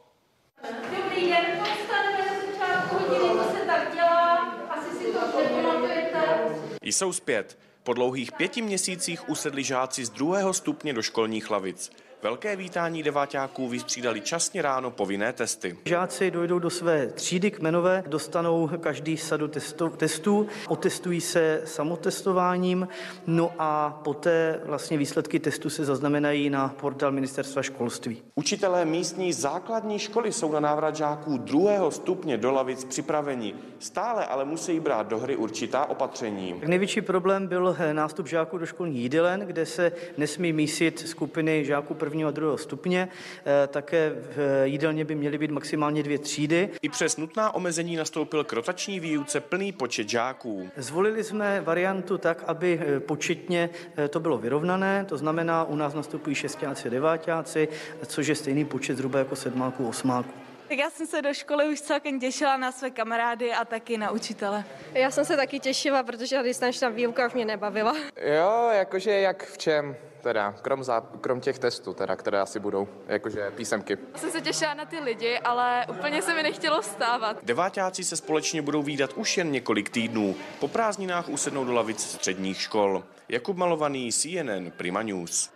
Dobrý 0.62 1.30
den, 1.30 1.44
povstaneme 1.58 2.18
na 2.18 2.52
začátku 2.52 2.94
hodiny, 2.94 3.34
to 3.34 3.58
se 3.58 3.66
tak 3.66 3.94
dělá, 3.94 4.36
asi 4.70 4.98
si 4.98 5.12
to 5.12 5.20
nepamatujete. 5.38 6.75
Jsou 6.86 7.12
zpět. 7.12 7.58
Po 7.82 7.92
dlouhých 7.92 8.32
pěti 8.32 8.62
měsících 8.62 9.28
usedli 9.28 9.64
žáci 9.64 10.04
z 10.04 10.10
druhého 10.10 10.52
stupně 10.54 10.92
do 10.92 11.02
školních 11.02 11.50
lavic. 11.50 11.92
Velké 12.26 12.56
vítání 12.56 13.02
deváťáků 13.02 13.68
vystřídali 13.68 14.20
časně 14.20 14.62
ráno 14.62 14.90
povinné 14.90 15.32
testy. 15.32 15.76
Žáci 15.84 16.30
dojdou 16.30 16.58
do 16.58 16.70
své 16.70 17.06
třídy 17.06 17.50
kmenové, 17.50 18.04
dostanou 18.06 18.70
každý 18.80 19.16
sadu 19.16 19.48
testu, 19.48 19.88
testů, 19.88 20.46
otestují 20.68 21.20
se 21.20 21.62
samotestováním, 21.64 22.88
no 23.26 23.52
a 23.58 24.00
poté 24.04 24.60
vlastně 24.64 24.98
výsledky 24.98 25.38
testu 25.38 25.70
se 25.70 25.84
zaznamenají 25.84 26.50
na 26.50 26.68
portál 26.68 27.12
ministerstva 27.12 27.62
školství. 27.62 28.22
Učitelé 28.34 28.84
místní 28.84 29.32
základní 29.32 29.98
školy 29.98 30.32
jsou 30.32 30.52
na 30.52 30.60
návrat 30.60 30.96
žáků 30.96 31.38
druhého 31.38 31.90
stupně 31.90 32.36
do 32.36 32.52
lavic 32.52 32.84
připraveni. 32.84 33.54
Stále 33.78 34.26
ale 34.26 34.44
musí 34.44 34.80
brát 34.80 35.08
do 35.08 35.18
hry 35.18 35.36
určitá 35.36 35.84
opatření. 35.84 36.54
Největší 36.66 37.00
problém 37.00 37.46
byl 37.46 37.76
nástup 37.92 38.28
žáků 38.28 38.58
do 38.58 38.66
školních 38.66 39.02
jídelen, 39.02 39.40
kde 39.40 39.66
se 39.66 39.92
nesmí 40.16 40.52
mísit 40.52 40.98
skupiny 40.98 41.64
žáků 41.64 41.94
prvního 42.16 42.28
a 42.28 42.32
druhého 42.32 42.58
stupně. 42.58 43.08
Eh, 43.46 43.66
Také 43.66 44.10
v 44.36 44.64
jídelně 44.64 45.04
by 45.04 45.14
měly 45.14 45.38
být 45.38 45.50
maximálně 45.50 46.02
dvě 46.02 46.18
třídy. 46.18 46.68
I 46.82 46.88
přes 46.88 47.16
nutná 47.16 47.54
omezení 47.54 47.96
nastoupil 47.96 48.44
k 48.44 48.52
rotační 48.52 49.00
výuce 49.00 49.40
plný 49.40 49.72
počet 49.72 50.08
žáků. 50.08 50.70
Zvolili 50.76 51.24
jsme 51.24 51.60
variantu 51.60 52.18
tak, 52.18 52.44
aby 52.46 52.80
eh, 52.80 53.00
početně 53.00 53.70
eh, 53.96 54.08
to 54.08 54.20
bylo 54.20 54.38
vyrovnané, 54.38 55.04
to 55.04 55.16
znamená, 55.16 55.64
u 55.64 55.76
nás 55.76 55.94
nastupují 55.94 56.34
šestáci 56.36 56.88
a 56.88 56.90
devátáci, 56.90 57.68
což 58.06 58.26
je 58.26 58.34
stejný 58.34 58.64
počet 58.64 58.96
zhruba 58.96 59.18
jako 59.18 59.36
sedmáků, 59.36 59.88
osmáků. 59.88 60.30
Tak 60.68 60.78
já 60.78 60.90
jsem 60.90 61.06
se 61.06 61.22
do 61.22 61.34
školy 61.34 61.68
už 61.68 61.80
celkem 61.80 62.20
těšila 62.20 62.56
na 62.56 62.72
své 62.72 62.90
kamarády 62.90 63.52
a 63.52 63.64
taky 63.64 63.98
na 63.98 64.10
učitele. 64.10 64.64
Já 64.94 65.10
jsem 65.10 65.24
se 65.24 65.36
taky 65.36 65.60
těšila, 65.60 66.02
protože 66.02 66.36
ta 66.36 66.42
distanční 66.42 66.88
výuka 66.90 67.26
už 67.26 67.34
mě 67.34 67.44
nebavila. 67.44 67.96
Jo, 68.36 68.68
jakože 68.72 69.10
jak 69.10 69.46
v 69.46 69.58
čem, 69.58 69.96
teda, 70.26 70.52
krom, 70.62 70.84
zá, 70.84 71.00
krom 71.20 71.40
těch 71.40 71.58
testů, 71.58 71.94
teda, 71.94 72.16
které 72.16 72.40
asi 72.40 72.60
budou, 72.60 72.88
jakože 73.06 73.50
písemky. 73.50 73.98
Já 74.12 74.18
jsem 74.18 74.30
se 74.30 74.40
těšila 74.40 74.74
na 74.74 74.84
ty 74.84 74.98
lidi, 74.98 75.38
ale 75.38 75.86
úplně 75.90 76.22
se 76.22 76.34
mi 76.34 76.42
nechtělo 76.42 76.82
vstávat. 76.82 77.44
Deváťáci 77.44 78.04
se 78.04 78.16
společně 78.16 78.62
budou 78.62 78.82
výdat 78.82 79.12
už 79.12 79.36
jen 79.38 79.50
několik 79.50 79.90
týdnů. 79.90 80.34
Po 80.60 80.68
prázdninách 80.68 81.28
usednou 81.28 81.64
do 81.64 81.72
lavic 81.72 82.00
středních 82.00 82.60
škol. 82.60 83.04
Jakub 83.28 83.56
Malovaný, 83.56 84.12
CNN, 84.12 84.70
Prima 84.76 85.02
News. 85.02 85.50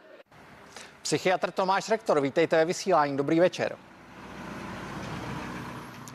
Psychiatr 1.03 1.51
Tomáš 1.51 1.89
Rektor, 1.89 2.21
vítejte 2.21 2.57
ve 2.57 2.65
vysílání. 2.65 3.17
Dobrý 3.17 3.41
večer. 3.41 3.77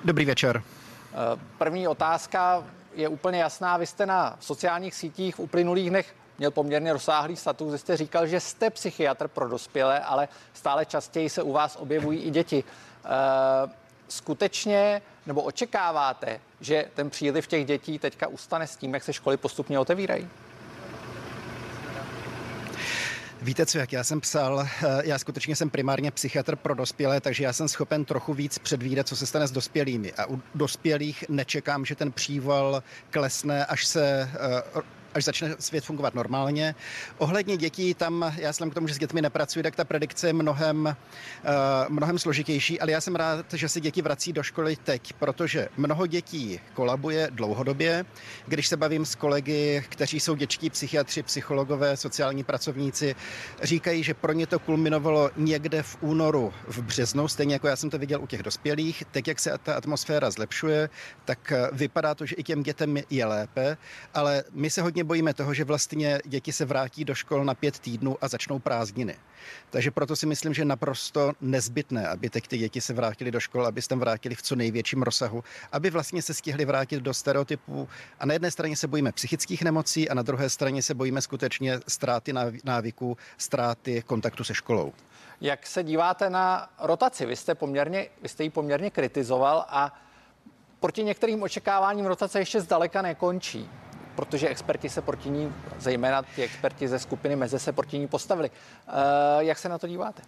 Dobrý 0.04 0.26
večer. 0.26 0.64
Eh, 0.64 1.40
První 1.58 1.88
otázka 1.88 2.64
je 2.94 3.08
úplně 3.08 3.40
jasná. 3.40 3.78
Vy 3.78 3.86
jste 3.86 4.06
na 4.06 4.38
sociálních 4.40 4.96
sítích 4.96 5.36
v 5.36 5.40
uplynulých 5.40 5.90
dnech 5.90 6.16
měl 6.38 6.52
poměrně 6.52 6.94
rozsáhlý 6.94 7.36
status, 7.36 7.70
kde 7.70 7.78
jste 7.78 7.98
říkal, 7.98 8.28
že 8.28 8.40
jste 8.40 8.70
psychiatr 8.70 9.28
pro 9.28 9.50
dospělé, 9.50 10.00
ale 10.00 10.28
stále 10.54 10.86
častěji 10.86 11.30
se 11.30 11.44
u 11.44 11.52
vás 11.52 11.76
objevují 11.76 12.20
i 12.20 12.30
děti. 12.30 12.64
Eh, 13.06 13.86
Skutečně 14.08 15.02
nebo 15.26 15.42
očekáváte, 15.42 16.40
že 16.62 16.86
ten 16.94 17.10
příliv 17.10 17.48
těch 17.48 17.66
dětí 17.66 18.00
teďka 18.00 18.28
ustane 18.28 18.68
s 18.68 18.76
tím, 18.76 18.94
jak 18.94 19.04
se 19.04 19.14
školy 19.14 19.38
postupně 19.38 19.80
otevírají? 19.80 20.30
Víte 23.42 23.66
co, 23.66 23.78
jak 23.78 23.94
já 23.94 24.04
jsem 24.04 24.22
psal, 24.22 24.62
eh, 24.62 25.02
já 25.04 25.20
skutečně 25.20 25.56
jsem 25.56 25.70
primárně 25.70 26.12
psychiatr 26.12 26.56
pro 26.56 26.76
dospělé, 26.76 27.22
takže 27.22 27.44
já 27.44 27.54
jsem 27.54 27.68
schopen 27.68 28.06
trochu 28.06 28.34
víc 28.34 28.60
předvídat, 28.60 29.08
co 29.08 29.16
se 29.16 29.26
stane 29.26 29.48
s 29.48 29.52
dospělými. 29.52 30.14
A 30.14 30.26
u 30.30 30.42
dospělých 30.56 31.26
nečekám, 31.30 31.86
že 31.86 31.96
ten 31.96 32.12
příval 32.12 32.84
klesne, 33.10 33.66
až 33.66 33.86
se 33.86 34.30
eh, 34.34 34.82
až 35.16 35.24
začne 35.24 35.56
svět 35.60 35.86
fungovat 35.86 36.16
normálně. 36.16 36.76
Ohledně 37.18 37.58
dětí, 37.58 37.94
tam 37.94 38.34
já 38.38 38.54
jsem 38.54 38.70
k 38.70 38.74
tomu, 38.74 38.88
že 38.88 38.94
s 38.94 38.98
dětmi 38.98 39.22
nepracuji, 39.22 39.64
tak 39.64 39.76
ta 39.76 39.84
predikce 39.84 40.28
je 40.28 40.34
mnohem, 40.34 40.86
uh, 40.86 41.52
mnohem 41.90 42.20
složitější, 42.20 42.80
ale 42.80 42.92
já 42.92 43.02
jsem 43.02 43.16
rád, 43.16 43.54
že 43.54 43.70
se 43.70 43.82
děti 43.82 44.02
vrací 44.02 44.34
do 44.34 44.44
školy 44.44 44.76
teď, 44.76 45.14
protože 45.14 45.70
mnoho 45.78 46.08
dětí 46.08 46.60
kolabuje 46.74 47.28
dlouhodobě. 47.32 48.06
Když 48.48 48.68
se 48.68 48.78
bavím 48.78 49.06
s 49.06 49.16
kolegy, 49.16 49.86
kteří 49.90 50.20
jsou 50.20 50.36
dětští 50.36 50.70
psychiatři, 50.70 51.24
psychologové, 51.24 51.98
sociální 51.98 52.44
pracovníci, 52.44 53.16
říkají, 53.64 54.04
že 54.04 54.14
pro 54.14 54.34
ně 54.34 54.48
to 54.48 54.60
kulminovalo 54.60 55.32
někde 55.38 55.84
v 55.84 55.98
únoru, 56.02 56.54
v 56.68 56.82
březnu, 56.82 57.28
stejně 57.28 57.56
jako 57.56 57.68
já 57.68 57.76
jsem 57.76 57.90
to 57.90 57.98
viděl 57.98 58.22
u 58.22 58.28
těch 58.28 58.44
dospělých. 58.44 59.04
Teď, 59.12 59.28
jak 59.28 59.40
se 59.40 59.58
ta 59.64 59.76
atmosféra 59.76 60.32
zlepšuje, 60.32 60.90
tak 61.26 61.54
vypadá 61.72 62.16
to, 62.16 62.26
že 62.26 62.36
i 62.36 62.44
těm 62.44 62.64
dětem 62.64 62.98
je 63.10 63.26
lépe, 63.26 63.78
ale 64.14 64.44
my 64.52 64.70
se 64.70 64.82
hodně 64.82 65.05
bojíme 65.06 65.34
toho, 65.34 65.54
že 65.54 65.64
vlastně 65.64 66.20
děti 66.26 66.52
se 66.52 66.66
vrátí 66.66 67.06
do 67.06 67.16
škol 67.16 67.46
na 67.46 67.54
pět 67.54 67.80
týdnů 67.80 68.18
a 68.22 68.28
začnou 68.28 68.60
prázdniny. 68.60 69.16
Takže 69.70 69.92
proto 69.92 70.16
si 70.16 70.26
myslím, 70.26 70.54
že 70.54 70.62
je 70.62 70.66
naprosto 70.66 71.34
nezbytné, 71.42 72.08
aby 72.08 72.30
teď 72.30 72.48
ty 72.48 72.58
děti 72.58 72.82
se 72.82 72.94
vrátili 72.94 73.32
do 73.32 73.40
škol, 73.40 73.68
aby 73.68 73.82
se 73.82 73.90
tam 73.90 74.00
vrátili 74.00 74.36
v 74.36 74.42
co 74.42 74.56
největším 74.56 75.02
rozsahu, 75.02 75.44
aby 75.72 75.90
vlastně 75.90 76.22
se 76.22 76.34
stihli 76.34 76.66
vrátit 76.66 77.00
do 77.00 77.14
stereotypů. 77.14 77.88
A 78.20 78.26
na 78.26 78.34
jedné 78.34 78.52
straně 78.52 78.78
se 78.78 78.88
bojíme 78.88 79.12
psychických 79.12 79.64
nemocí 79.64 80.10
a 80.10 80.14
na 80.14 80.22
druhé 80.22 80.50
straně 80.50 80.84
se 80.84 80.94
bojíme 80.94 81.22
skutečně 81.22 81.80
ztráty 81.88 82.34
návyků, 82.64 83.18
ztráty 83.38 84.02
kontaktu 84.02 84.44
se 84.44 84.54
školou. 84.54 84.94
Jak 85.42 85.68
se 85.68 85.84
díváte 85.84 86.30
na 86.30 86.70
rotaci? 86.80 87.26
Vy 87.26 87.36
jste, 87.36 87.56
poměrně, 87.56 88.08
vy 88.22 88.30
jste 88.30 88.44
ji 88.44 88.50
poměrně 88.50 88.90
kritizoval 88.90 89.66
a 89.68 90.00
proti 90.80 91.04
některým 91.04 91.44
očekáváním 91.44 92.06
rotace 92.06 92.40
ještě 92.40 92.62
zdaleka 92.62 93.02
nekončí 93.02 93.70
protože 94.16 94.50
experti 94.50 94.90
se 94.90 95.02
proti 95.02 95.30
ní, 95.30 95.54
zejména 95.80 96.22
ty 96.22 96.44
experti 96.44 96.88
ze 96.88 97.00
skupiny 97.00 97.36
Meze 97.36 97.60
se 97.60 97.74
proti 97.74 97.98
ní 97.98 98.08
postavili. 98.08 98.50
Uh, 98.50 98.94
jak 99.40 99.58
se 99.58 99.70
na 99.70 99.78
to 99.78 99.88
díváte? 99.88 100.22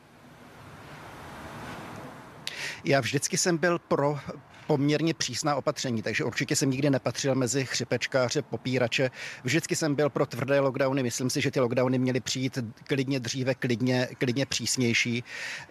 Já 2.83 2.99
vždycky 2.99 3.37
jsem 3.37 3.57
byl 3.57 3.79
pro 3.79 4.19
poměrně 4.67 5.13
přísná 5.13 5.55
opatření, 5.55 6.01
takže 6.01 6.23
určitě 6.23 6.55
jsem 6.55 6.69
nikdy 6.69 6.89
nepatřil 6.89 7.35
mezi 7.35 7.65
chřipečkáře, 7.65 8.41
popírače. 8.41 9.11
Vždycky 9.43 9.75
jsem 9.75 9.95
byl 9.95 10.09
pro 10.09 10.25
tvrdé 10.25 10.59
lockdowny. 10.59 11.03
Myslím 11.03 11.29
si, 11.29 11.41
že 11.41 11.51
ty 11.51 11.59
lockdowny 11.59 11.99
měly 11.99 12.19
přijít 12.19 12.57
klidně 12.87 13.19
dříve, 13.19 13.55
klidně, 13.55 14.07
klidně 14.17 14.45
přísnější. 14.45 15.23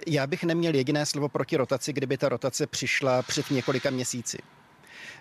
Já 0.07 0.27
bych 0.27 0.45
neměl 0.45 0.75
jediné 0.75 1.07
slovo 1.07 1.29
proti 1.29 1.57
rotaci, 1.57 1.93
kdyby 1.93 2.19
ta 2.19 2.29
rotace 2.29 2.67
přišla 2.67 3.23
před 3.23 3.51
několika 3.51 3.91
měsíci. 3.91 4.39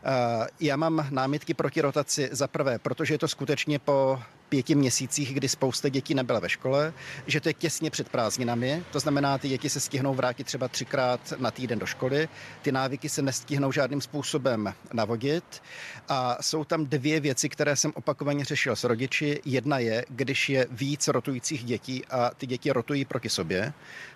Eh, 0.07 0.47
já 0.59 0.75
mám 0.75 1.07
námitky 1.09 1.53
proti 1.53 1.81
rotaci 1.81 2.29
za 2.31 2.47
prvé, 2.47 2.79
protože 2.79 3.13
je 3.13 3.17
to 3.17 3.27
skutečně 3.27 3.79
po 3.79 4.19
pěti 4.49 4.75
měsících, 4.75 5.33
kdy 5.33 5.49
spousta 5.49 5.89
dětí 5.89 6.13
nebyla 6.13 6.39
ve 6.39 6.49
škole, 6.49 6.93
že 7.27 7.41
to 7.41 7.49
je 7.49 7.53
těsně 7.53 7.91
před 7.91 8.09
prázdninami, 8.09 8.83
to 8.91 8.99
znamená, 8.99 9.37
ty 9.37 9.49
děti 9.49 9.69
se 9.69 9.79
stihnou 9.79 10.13
vrátit 10.13 10.43
třeba 10.43 10.67
třikrát 10.67 11.33
na 11.37 11.51
týden 11.51 11.79
do 11.79 11.85
školy, 11.85 12.29
ty 12.61 12.71
návyky 12.71 13.09
se 13.09 13.21
nestihnou 13.21 13.71
žádným 13.71 14.01
způsobem 14.01 14.73
navodit 14.93 15.63
a 16.07 16.37
jsou 16.41 16.63
tam 16.63 16.85
dvě 16.85 17.19
věci, 17.19 17.49
které 17.49 17.75
jsem 17.75 17.91
opakovaně 17.95 18.45
řešil 18.45 18.75
s 18.75 18.83
rodiči. 18.83 19.41
Jedna 19.45 19.79
je, 19.79 20.05
když 20.09 20.49
je 20.49 20.67
víc 20.71 21.07
rotujících 21.07 21.63
dětí 21.63 22.05
a 22.05 22.31
ty 22.37 22.47
děti 22.47 22.71
rotují 22.71 23.05
proti 23.05 23.29
sobě, 23.29 23.73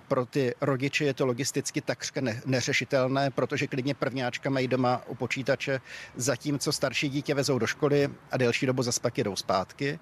pro 0.07 0.25
ty 0.25 0.53
rodiče 0.61 1.05
je 1.05 1.13
to 1.13 1.25
logisticky 1.25 1.81
takřka 1.81 2.21
ne- 2.21 2.41
neřešitelné, 2.45 3.31
protože 3.31 3.67
klidně 3.67 3.93
prvňáčka 3.95 4.49
mají 4.49 4.67
doma 4.67 5.01
u 5.07 5.15
počítače, 5.15 5.81
zatímco 6.15 6.71
starší 6.71 7.09
dítě 7.09 7.33
vezou 7.33 7.59
do 7.59 7.67
školy 7.67 8.09
a 8.31 8.37
delší 8.37 8.65
dobu 8.65 8.83
zase 8.83 8.99
pak 8.99 9.17
jedou 9.17 9.35
zpátky. 9.35 9.99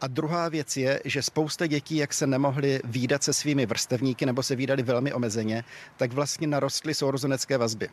A 0.00 0.06
druhá 0.06 0.48
věc 0.48 0.76
je, 0.76 1.00
že 1.04 1.22
spousta 1.22 1.66
dětí, 1.66 1.96
jak 1.96 2.14
se 2.14 2.26
nemohly 2.26 2.80
výdat 2.84 3.22
se 3.22 3.32
svými 3.32 3.66
vrstevníky 3.66 4.26
nebo 4.26 4.42
se 4.42 4.56
výdali 4.56 4.82
velmi 4.82 5.12
omezeně, 5.12 5.64
tak 5.96 6.12
vlastně 6.12 6.46
narostly 6.46 6.94
sourozenecké 6.94 7.58
vazby. 7.58 7.88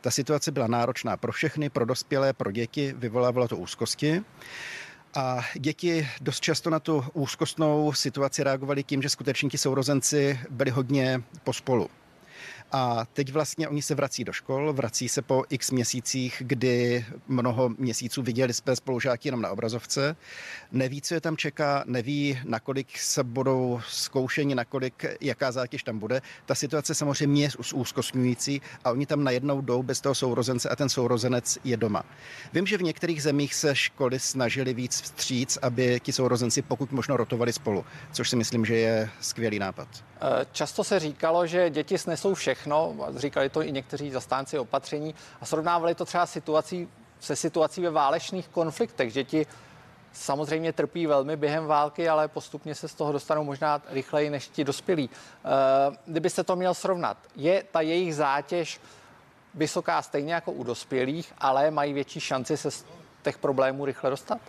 Ta 0.00 0.10
situace 0.10 0.52
byla 0.52 0.66
náročná 0.66 1.16
pro 1.16 1.32
všechny, 1.32 1.70
pro 1.70 1.84
dospělé, 1.84 2.32
pro 2.32 2.52
děti, 2.52 2.94
vyvolávalo 2.98 3.48
to 3.48 3.56
úzkosti. 3.56 4.22
A 5.14 5.44
děti 5.54 6.08
dost 6.20 6.40
často 6.40 6.70
na 6.70 6.80
tu 6.80 7.04
úzkostnou 7.12 7.92
situaci 7.92 8.42
reagovali 8.44 8.84
tím, 8.84 9.02
že 9.02 9.08
skutečně 9.08 9.48
ti 9.48 9.58
sourozenci 9.58 10.40
byli 10.50 10.70
hodně 10.70 11.22
pospolu. 11.44 11.90
A 12.76 13.06
teď 13.12 13.32
vlastně 13.32 13.68
oni 13.68 13.82
se 13.82 13.94
vrací 13.94 14.24
do 14.24 14.32
škol, 14.32 14.72
vrací 14.72 15.08
se 15.08 15.22
po 15.22 15.44
x 15.48 15.70
měsících, 15.70 16.42
kdy 16.46 17.04
mnoho 17.28 17.68
měsíců 17.78 18.22
viděli 18.22 18.54
své 18.54 18.76
spolužáky 18.76 19.28
jenom 19.28 19.42
na 19.42 19.50
obrazovce. 19.50 20.16
Neví, 20.72 21.02
co 21.02 21.14
je 21.14 21.20
tam 21.20 21.36
čeká, 21.36 21.84
neví, 21.86 22.40
nakolik 22.44 22.98
se 22.98 23.24
budou 23.24 23.80
zkoušeni, 23.88 24.54
nakolik, 24.54 25.04
jaká 25.20 25.52
zátěž 25.52 25.82
tam 25.82 25.98
bude. 25.98 26.22
Ta 26.46 26.54
situace 26.54 26.94
samozřejmě 26.94 27.42
je 27.42 27.50
úzkostňující 27.74 28.60
a 28.84 28.90
oni 28.90 29.06
tam 29.06 29.24
najednou 29.24 29.60
jdou 29.60 29.82
bez 29.82 30.00
toho 30.00 30.14
sourozence 30.14 30.68
a 30.68 30.76
ten 30.76 30.88
sourozenec 30.88 31.58
je 31.64 31.76
doma. 31.76 32.04
Vím, 32.52 32.66
že 32.66 32.78
v 32.78 32.82
některých 32.82 33.22
zemích 33.22 33.54
se 33.54 33.74
školy 33.74 34.18
snažili 34.18 34.74
víc 34.74 35.00
vstříc, 35.00 35.58
aby 35.62 36.00
ti 36.00 36.12
sourozenci 36.12 36.62
pokud 36.62 36.92
možno 36.92 37.16
rotovali 37.16 37.52
spolu, 37.52 37.84
což 38.12 38.30
si 38.30 38.36
myslím, 38.36 38.64
že 38.64 38.76
je 38.76 39.10
skvělý 39.20 39.58
nápad. 39.58 39.88
Často 40.52 40.84
se 40.84 41.00
říkalo, 41.00 41.46
že 41.46 41.70
děti 41.70 41.98
snesou 41.98 42.34
všechno, 42.34 42.63
říkali 43.16 43.48
to 43.48 43.62
i 43.62 43.72
někteří 43.72 44.10
zastánci 44.10 44.58
opatření 44.58 45.14
a 45.40 45.46
srovnávali 45.46 45.94
to 45.94 46.04
třeba 46.04 46.26
situací, 46.26 46.88
se 47.20 47.36
situací 47.36 47.82
ve 47.82 47.90
válečných 47.90 48.48
konfliktech. 48.48 49.12
Děti 49.12 49.46
samozřejmě 50.12 50.72
trpí 50.72 51.06
velmi 51.06 51.36
během 51.36 51.66
války, 51.66 52.08
ale 52.08 52.28
postupně 52.28 52.74
se 52.74 52.88
z 52.88 52.94
toho 52.94 53.12
dostanou 53.12 53.44
možná 53.44 53.82
rychleji 53.88 54.30
než 54.30 54.48
ti 54.48 54.64
dospělí. 54.64 55.10
Eh, 55.10 55.96
kdybyste 56.06 56.44
to 56.44 56.56
měl 56.56 56.74
srovnat, 56.74 57.16
je 57.36 57.64
ta 57.70 57.80
jejich 57.80 58.14
zátěž 58.14 58.80
vysoká 59.54 60.02
stejně 60.02 60.34
jako 60.34 60.52
u 60.52 60.64
dospělých, 60.64 61.32
ale 61.38 61.70
mají 61.70 61.92
větší 61.92 62.20
šanci 62.20 62.56
se 62.56 62.70
z 62.70 62.84
těch 63.22 63.38
problémů 63.38 63.84
rychle 63.84 64.10
dostat? 64.10 64.40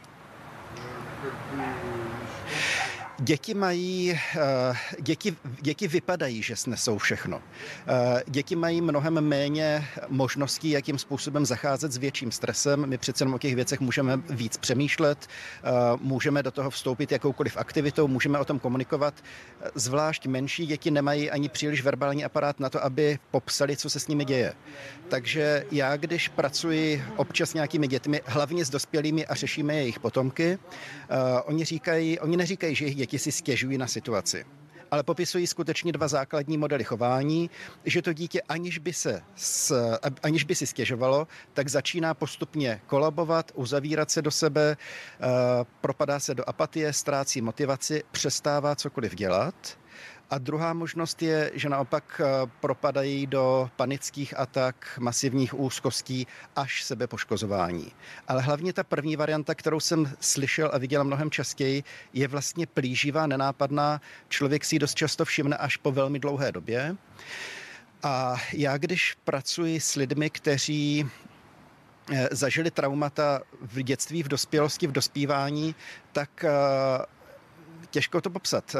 Děti 3.20 3.54
mají, 3.54 4.20
eh, 4.36 4.76
děti, 5.02 5.36
děti 5.62 5.88
vypadají, 5.88 6.42
že 6.44 6.56
snesou 6.56 6.98
všechno. 6.98 7.42
Eh, 7.88 8.24
děti 8.28 8.56
mají 8.56 8.82
mnohem 8.82 9.22
méně 9.22 9.88
možností, 10.08 10.70
jakým 10.70 10.98
způsobem 10.98 11.46
zacházet 11.46 11.92
s 11.92 11.98
větším 11.98 12.32
stresem. 12.32 12.86
My 12.86 12.98
přece 12.98 13.26
o 13.26 13.38
těch 13.38 13.56
věcech 13.56 13.80
můžeme 13.80 14.18
víc 14.30 14.58
přemýšlet, 14.58 15.28
eh, 15.28 15.70
můžeme 16.02 16.44
do 16.44 16.52
toho 16.52 16.70
vstoupit 16.70 17.12
jakoukoliv 17.12 17.58
aktivitou, 17.58 18.08
můžeme 18.08 18.40
o 18.40 18.46
tom 18.46 18.60
komunikovat. 18.60 19.14
Zvlášť 19.76 20.28
menší 20.28 20.66
děti 20.66 20.92
nemají 20.92 21.32
ani 21.32 21.50
příliš 21.50 21.84
verbální 21.84 22.26
aparát 22.26 22.60
na 22.60 22.70
to, 22.70 22.84
aby 22.84 23.20
popsali, 23.32 23.78
co 23.78 23.90
se 23.90 24.00
s 24.00 24.08
nimi 24.08 24.26
děje. 24.26 24.54
Takže 25.08 25.66
já, 25.72 25.98
když 25.98 26.28
pracuji 26.28 27.04
občas 27.18 27.50
s 27.50 27.54
nějakými 27.54 27.88
dětmi, 27.88 28.22
hlavně 28.26 28.66
s 28.66 28.70
dospělými 28.70 29.26
a 29.26 29.36
řešíme 29.36 29.76
jejich 29.76 30.00
potomky, 30.00 30.60
oni 31.46 31.66
říkají, 31.66 32.20
oni 32.20 32.38
neříkají, 32.38 32.76
že 32.76 32.86
jejich 32.86 33.05
děti 33.06 33.20
si 33.20 33.32
stěžují 33.32 33.78
na 33.78 33.88
situaci. 33.88 34.46
Ale 34.92 35.04
popisují 35.04 35.48
skutečně 35.48 35.92
dva 35.92 36.08
základní 36.08 36.58
modely 36.58 36.84
chování, 36.84 37.50
že 37.86 38.02
to 38.02 38.14
dítě, 38.14 38.42
aniž 38.42 38.78
by, 38.78 38.94
se, 38.94 39.22
aniž 40.24 40.44
by 40.44 40.56
si 40.56 40.68
stěžovalo, 40.68 41.28
tak 41.54 41.68
začíná 41.70 42.14
postupně 42.14 42.82
kolabovat, 42.88 43.52
uzavírat 43.56 44.12
se 44.12 44.22
do 44.22 44.32
sebe, 44.32 44.78
eh, 44.78 45.26
propadá 45.82 46.20
se 46.20 46.36
do 46.36 46.50
apatie, 46.50 46.94
ztrácí 46.94 47.42
motivaci, 47.42 48.04
přestává 48.12 48.76
cokoliv 48.76 49.16
dělat 49.16 49.78
a 50.30 50.38
druhá 50.38 50.74
možnost 50.74 51.22
je, 51.22 51.52
že 51.54 51.70
naopak 51.70 52.22
eh, 52.24 52.50
propadají 52.60 53.28
do 53.28 53.70
panických 53.76 54.40
atak, 54.40 54.98
masivních 55.00 55.60
úzkostí 55.60 56.28
až 56.56 56.84
sebepoškozování. 56.84 57.92
Ale 58.28 58.42
hlavně 58.42 58.74
ta 58.74 58.84
první 58.84 59.16
varianta, 59.16 59.56
kterou 59.56 59.80
jsem 59.80 60.14
slyšel 60.20 60.70
a 60.74 60.78
viděl 60.78 61.04
mnohem 61.04 61.32
častěji, 61.32 61.84
je 62.14 62.28
vlastně 62.28 62.68
plíživá, 62.68 63.28
nenápadná. 63.28 64.02
Člověk 64.30 64.66
si 64.66 64.76
ji 64.76 64.80
dost 64.80 64.96
často 64.96 65.26
všimne 65.26 65.58
až 65.58 65.78
po 65.78 65.92
velmi 65.92 66.20
dlouhé 66.20 66.52
době. 66.52 66.96
A 68.04 68.36
já, 68.54 68.78
když 68.78 69.18
pracuji 69.24 69.80
s 69.80 69.96
lidmi, 69.96 70.30
kteří 70.30 71.10
eh, 72.14 72.28
zažili 72.32 72.72
traumata 72.72 73.42
v 73.62 73.82
dětství, 73.82 74.24
v 74.24 74.28
dospělosti, 74.28 74.88
v 74.88 74.92
dospívání, 74.92 75.76
tak 76.12 76.44
eh, 76.44 76.50
těžko 77.96 78.22
to 78.22 78.30
popsat. 78.30 78.76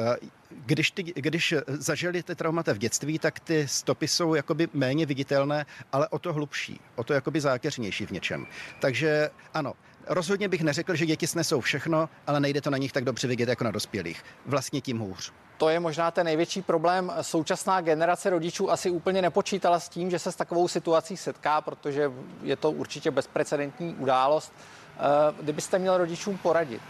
Když, 0.50 0.92
ty, 0.92 1.04
když 1.04 1.54
zažili 1.68 2.24
ty 2.24 2.36
traumata 2.36 2.74
v 2.74 2.78
dětství, 2.78 3.20
tak 3.20 3.40
ty 3.40 3.68
stopy 3.68 4.08
jsou 4.08 4.36
jakoby 4.36 4.68
méně 4.74 5.06
viditelné, 5.06 5.66
ale 5.92 6.08
o 6.08 6.20
to 6.20 6.34
hlubší, 6.34 6.80
o 6.96 7.04
to 7.04 7.14
jakoby 7.14 7.42
zákeřnější 7.42 8.06
v 8.06 8.12
něčem. 8.12 8.46
Takže 8.80 9.30
ano, 9.54 9.74
rozhodně 10.08 10.48
bych 10.48 10.62
neřekl, 10.62 10.96
že 10.96 11.06
děti 11.06 11.28
snesou 11.28 11.62
všechno, 11.62 12.10
ale 12.28 12.40
nejde 12.40 12.62
to 12.62 12.70
na 12.70 12.78
nich 12.78 12.92
tak 12.92 13.04
dobře 13.04 13.28
vidět 13.28 13.50
jako 13.50 13.64
na 13.64 13.72
dospělých. 13.72 14.24
Vlastně 14.46 14.82
tím 14.82 15.00
hůř. 15.00 15.32
To 15.58 15.70
je 15.70 15.80
možná 15.80 16.12
ten 16.12 16.26
největší 16.26 16.62
problém. 16.62 17.12
Současná 17.22 17.82
generace 17.82 18.30
rodičů 18.30 18.72
asi 18.72 18.90
úplně 18.90 19.22
nepočítala 19.22 19.80
s 19.80 19.90
tím, 19.90 20.12
že 20.12 20.20
se 20.20 20.32
s 20.32 20.36
takovou 20.36 20.68
situací 20.68 21.18
setká, 21.18 21.62
protože 21.62 22.12
je 22.44 22.56
to 22.56 22.72
určitě 22.72 23.12
bezprecedentní 23.12 23.96
událost. 23.96 24.54
Eh, 24.56 25.44
kdybyste 25.44 25.80
měl 25.80 25.98
rodičům 25.98 26.38
poradit, 26.38 26.82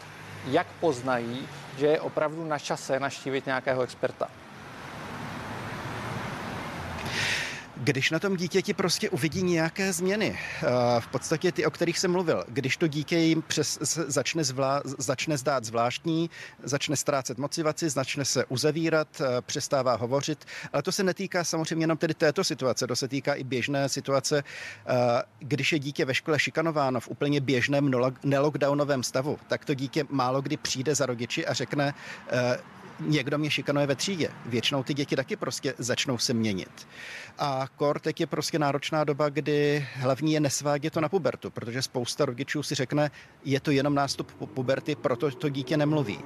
jak 0.47 0.67
poznají, 0.79 1.47
že 1.77 1.88
je 1.88 2.01
opravdu 2.01 2.45
na 2.45 2.60
čase 2.60 2.99
naštívit 2.99 3.45
nějakého 3.45 3.81
experta? 3.81 4.27
Když 7.77 8.11
na 8.11 8.19
tom 8.19 8.35
dítěti 8.35 8.73
prostě 8.73 9.09
uvidí 9.09 9.43
nějaké 9.43 9.93
změny, 9.93 10.39
eh, 10.39 10.67
v 10.99 11.07
podstatě 11.07 11.51
ty, 11.51 11.65
o 11.65 11.71
kterých 11.71 11.99
jsem 11.99 12.11
mluvil, 12.11 12.43
když 12.47 12.77
to 12.77 12.88
dítě 12.88 13.17
jim 13.17 13.41
přes, 13.41 13.79
začne, 14.07 14.43
zvlá, 14.43 14.81
začne 14.97 15.38
zdát 15.38 15.63
zvláštní, 15.63 16.29
začne 16.63 16.95
ztrácet 16.95 17.37
motivaci, 17.37 17.89
začne 17.89 18.25
se 18.25 18.45
uzavírat, 18.45 19.08
eh, 19.21 19.41
přestává 19.41 19.95
hovořit, 19.95 20.45
ale 20.73 20.83
to 20.83 20.91
se 20.91 21.04
netýká 21.04 21.43
samozřejmě 21.43 21.83
jenom 21.83 21.97
tedy 21.97 22.13
této 22.13 22.43
situace, 22.43 22.87
to 22.87 22.95
se 22.95 23.08
týká 23.08 23.33
i 23.33 23.43
běžné 23.43 23.89
situace, 23.89 24.43
eh, 24.87 24.93
když 25.39 25.71
je 25.71 25.79
dítě 25.79 26.06
ve 26.06 26.13
škole 26.15 26.39
šikanováno 26.39 27.00
v 27.00 27.08
úplně 27.08 27.41
běžném 27.41 27.91
nelockdownovém 28.23 29.04
stavu, 29.04 29.39
tak 29.47 29.65
to 29.65 29.73
dítě 29.73 30.06
málo 30.10 30.41
kdy 30.41 30.58
přijde 30.58 30.95
za 30.95 31.06
rodiči 31.06 31.47
a 31.47 31.54
řekne, 31.54 31.93
někdo 33.00 33.37
mě 33.37 33.50
šikanuje 33.50 33.87
ve 33.87 33.96
třídě. 33.96 34.29
Většinou 34.46 34.83
ty 34.83 34.93
děti 34.93 35.15
taky 35.15 35.35
prostě 35.35 35.73
začnou 35.77 36.17
se 36.17 36.33
měnit. 36.33 36.87
A 37.37 37.67
kor 37.75 38.00
teď 38.00 38.19
je 38.19 38.27
prostě 38.27 38.60
náročná 38.60 39.04
doba, 39.04 39.29
kdy 39.29 39.87
hlavní 39.93 40.33
je 40.33 40.39
nesvádět 40.39 40.93
to 40.93 41.02
na 41.02 41.10
pubertu, 41.10 41.52
protože 41.52 41.81
spousta 41.81 42.25
rodičů 42.25 42.63
si 42.63 42.75
řekne, 42.75 43.12
je 43.46 43.60
to 43.60 43.71
jenom 43.71 43.96
nástup 43.96 44.31
puberty, 44.54 44.96
proto 44.96 45.31
to 45.31 45.50
dítě 45.50 45.77
nemluví. 45.77 46.19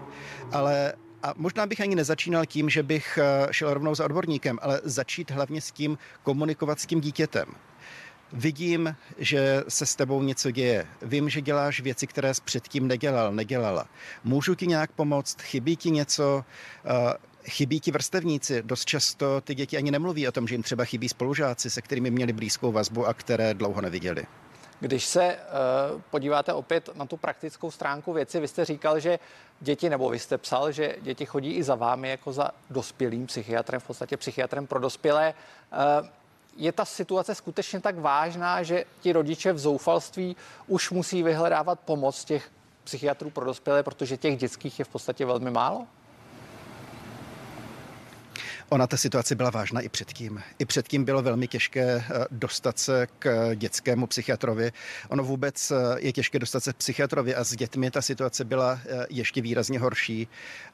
Ale 0.51 0.93
a 1.24 1.34
možná 1.38 1.65
bych 1.65 1.82
ani 1.82 1.95
nezačínal 1.95 2.45
tím, 2.45 2.70
že 2.70 2.84
bych 2.84 3.20
eh, 3.22 3.47
šel 3.53 3.74
rovnou 3.74 3.95
za 3.95 4.05
odborníkem, 4.05 4.59
ale 4.61 4.82
začít 4.84 5.32
hlavně 5.32 5.61
s 5.61 5.72
tím 5.72 5.97
komunikovat 6.24 6.80
s 6.80 6.86
tím 6.86 7.01
dítětem. 7.01 7.45
Vidím, 8.34 8.95
že 9.17 9.63
se 9.67 9.86
s 9.86 9.95
tebou 9.95 10.23
něco 10.23 10.51
děje. 10.51 10.88
Vím, 11.01 11.30
že 11.30 11.41
děláš 11.41 11.80
věci, 11.80 12.07
které 12.07 12.34
jsi 12.34 12.41
předtím 12.45 12.88
nedělal, 12.88 13.32
nedělala. 13.32 13.86
Můžu 14.23 14.55
ti 14.55 14.67
nějak 14.67 14.91
pomoct? 14.91 15.41
Chybí 15.41 15.75
ti 15.75 15.91
něco? 15.91 16.45
Eh, 16.86 17.13
chybí 17.49 17.80
ti 17.80 17.91
vrstevníci. 17.91 18.63
Dost 18.63 18.86
často 18.86 19.41
ty 19.41 19.55
děti 19.55 19.77
ani 19.77 19.91
nemluví 19.91 20.27
o 20.27 20.32
tom, 20.32 20.47
že 20.47 20.55
jim 20.55 20.63
třeba 20.63 20.86
chybí 20.86 21.09
spolužáci, 21.09 21.69
se 21.69 21.82
kterými 21.82 22.11
měli 22.11 22.34
blízkou 22.34 22.71
vazbu 22.71 23.07
a 23.07 23.13
které 23.13 23.53
dlouho 23.53 23.82
neviděli. 23.82 24.25
Když 24.80 25.05
se 25.05 25.36
uh, 25.36 26.01
podíváte 26.09 26.53
opět 26.53 26.89
na 26.95 27.05
tu 27.05 27.17
praktickou 27.17 27.71
stránku 27.71 28.13
věci, 28.13 28.39
vy 28.39 28.47
jste 28.47 28.65
říkal, 28.65 28.99
že 28.99 29.19
děti, 29.59 29.89
nebo 29.89 30.09
vy 30.09 30.19
jste 30.19 30.38
psal, 30.38 30.71
že 30.71 30.95
děti 31.01 31.25
chodí 31.25 31.51
i 31.51 31.63
za 31.63 31.75
vámi 31.75 32.09
jako 32.09 32.34
za 32.34 32.51
dospělým 32.69 33.25
psychiatrem, 33.25 33.82
v 33.82 33.88
podstatě 33.88 34.17
psychiatrem 34.17 34.67
pro 34.67 34.80
dospělé. 34.80 35.34
Uh, 36.01 36.07
je 36.58 36.72
ta 36.72 36.86
situace 36.86 37.36
skutečně 37.36 37.80
tak 37.80 37.97
vážná, 37.97 38.64
že 38.64 38.86
ti 39.00 39.12
rodiče 39.12 39.54
v 39.54 39.60
zoufalství 39.60 40.36
už 40.68 40.91
musí 40.91 41.24
vyhledávat 41.24 41.80
pomoc 41.80 42.26
těch 42.26 42.52
psychiatrů 42.84 43.30
pro 43.30 43.45
dospělé, 43.45 43.84
protože 43.84 44.18
těch 44.18 44.38
dětských 44.38 44.80
je 44.80 44.86
v 44.86 44.89
podstatě 44.89 45.26
velmi 45.26 45.52
málo? 45.52 45.88
Ona 48.72 48.88
ta 48.88 48.97
situace 48.97 49.36
byla 49.36 49.49
vážná 49.49 49.82
i 49.82 49.89
předtím. 49.89 50.43
I 50.59 50.65
předtím 50.65 51.05
bylo 51.05 51.22
velmi 51.22 51.47
těžké 51.47 51.82
eh, 51.82 52.26
dostat 52.32 52.80
se 52.80 53.07
k 53.20 53.55
dětskému 53.55 54.07
psychiatrovi. 54.07 54.72
Ono 55.09 55.24
vůbec 55.24 55.72
eh, 55.72 55.76
je 55.97 56.11
těžké 56.11 56.39
dostat 56.39 56.63
se 56.63 56.74
k 56.74 56.76
psychiatrovi 56.76 57.36
a 57.36 57.43
s 57.43 57.55
dětmi 57.55 57.91
ta 57.91 58.01
situace 58.01 58.45
byla 58.45 58.80
eh, 58.86 59.05
ještě 59.09 59.41
výrazně 59.41 59.80
horší. 59.80 60.28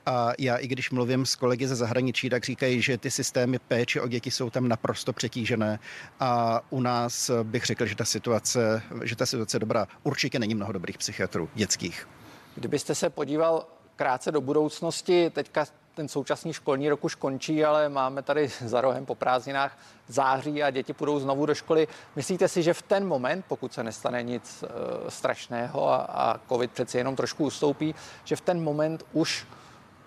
A 0.05 0.31
já 0.39 0.57
i 0.57 0.67
když 0.67 0.91
mluvím 0.91 1.25
s 1.25 1.35
kolegy 1.35 1.67
ze 1.67 1.75
zahraničí, 1.75 2.29
tak 2.29 2.43
říkají, 2.43 2.81
že 2.81 2.97
ty 2.97 3.11
systémy 3.11 3.59
péče 3.59 4.01
o 4.01 4.07
děti 4.07 4.31
jsou 4.31 4.49
tam 4.49 4.67
naprosto 4.67 5.13
přetížené. 5.13 5.79
A 6.19 6.61
u 6.69 6.81
nás 6.81 7.31
bych 7.43 7.65
řekl, 7.65 7.85
že 7.85 7.95
ta 7.95 8.05
situace, 8.05 8.81
že 9.03 9.15
ta 9.15 9.25
situace 9.25 9.59
dobrá. 9.59 9.87
Určitě 10.03 10.39
není 10.39 10.55
mnoho 10.55 10.71
dobrých 10.71 10.97
psychiatrů 10.97 11.49
dětských. 11.55 12.07
Kdybyste 12.55 12.95
se 12.95 13.09
podíval 13.09 13.67
krátce 13.95 14.31
do 14.31 14.41
budoucnosti, 14.41 15.29
teďka 15.29 15.65
ten 15.95 16.07
současný 16.07 16.53
školní 16.53 16.89
rok 16.89 17.03
už 17.03 17.15
končí, 17.15 17.65
ale 17.65 17.89
máme 17.89 18.21
tady 18.21 18.47
za 18.65 18.81
rohem 18.81 19.05
po 19.05 19.15
prázdninách 19.15 19.77
září 20.07 20.63
a 20.63 20.69
děti 20.69 20.93
půjdou 20.93 21.19
znovu 21.19 21.45
do 21.45 21.55
školy. 21.55 21.87
Myslíte 22.15 22.47
si, 22.47 22.63
že 22.63 22.73
v 22.73 22.81
ten 22.81 23.07
moment, 23.07 23.45
pokud 23.47 23.73
se 23.73 23.83
nestane 23.83 24.23
nic 24.23 24.63
e, 24.63 25.11
strašného 25.11 25.89
a, 25.89 25.95
a 25.95 26.39
COVID 26.49 26.71
přeci 26.71 26.97
jenom 26.97 27.15
trošku 27.15 27.45
ustoupí, 27.45 27.95
že 28.23 28.35
v 28.35 28.41
ten 28.41 28.63
moment 28.63 29.05
už 29.13 29.47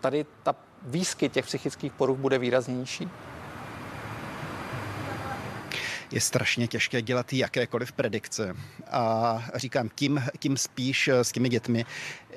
tady 0.00 0.26
ta 0.42 0.54
výskyt 0.82 1.32
těch 1.32 1.44
psychických 1.44 1.92
poruch 1.92 2.18
bude 2.18 2.38
výrazně 2.38 2.74
nižší? 2.74 3.10
je 6.10 6.20
strašně 6.20 6.66
těžké 6.66 7.02
dělat 7.02 7.32
jakékoliv 7.32 7.92
predikce. 7.92 8.56
A 8.90 9.44
říkám, 9.54 9.88
tím, 9.94 10.24
tím 10.38 10.56
spíš 10.56 11.08
s 11.08 11.32
těmi 11.32 11.48
dětmi 11.48 11.86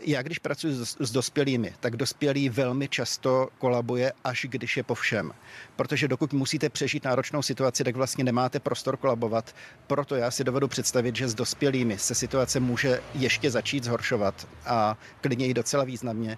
já 0.04 0.22
když 0.22 0.40
pracuji 0.40 0.86
s, 0.86 0.98
s 1.00 1.12
dospělými, 1.12 1.74
tak 1.80 1.96
dospělý 1.96 2.50
velmi 2.50 2.88
často 2.88 3.50
kolabuje, 3.58 4.14
až 4.24 4.46
když 4.50 4.78
je 4.78 4.84
po 4.84 4.96
všem. 4.96 5.32
Protože 5.76 6.08
dokud 6.08 6.34
musíte 6.34 6.70
přežít 6.70 7.04
náročnou 7.04 7.42
situaci, 7.42 7.84
tak 7.84 7.96
vlastně 7.96 8.24
nemáte 8.24 8.60
prostor 8.60 8.98
kolabovat. 8.98 9.56
Proto 9.88 10.16
já 10.16 10.32
si 10.32 10.44
dovedu 10.44 10.68
představit, 10.68 11.16
že 11.16 11.28
s 11.28 11.34
dospělými 11.34 11.98
se 11.98 12.16
situace 12.16 12.60
může 12.60 13.02
ještě 13.14 13.52
začít 13.52 13.84
zhoršovat 13.84 14.48
a 14.66 14.98
klidně 15.22 15.48
i 15.48 15.54
docela 15.54 15.84
významně. 15.84 16.38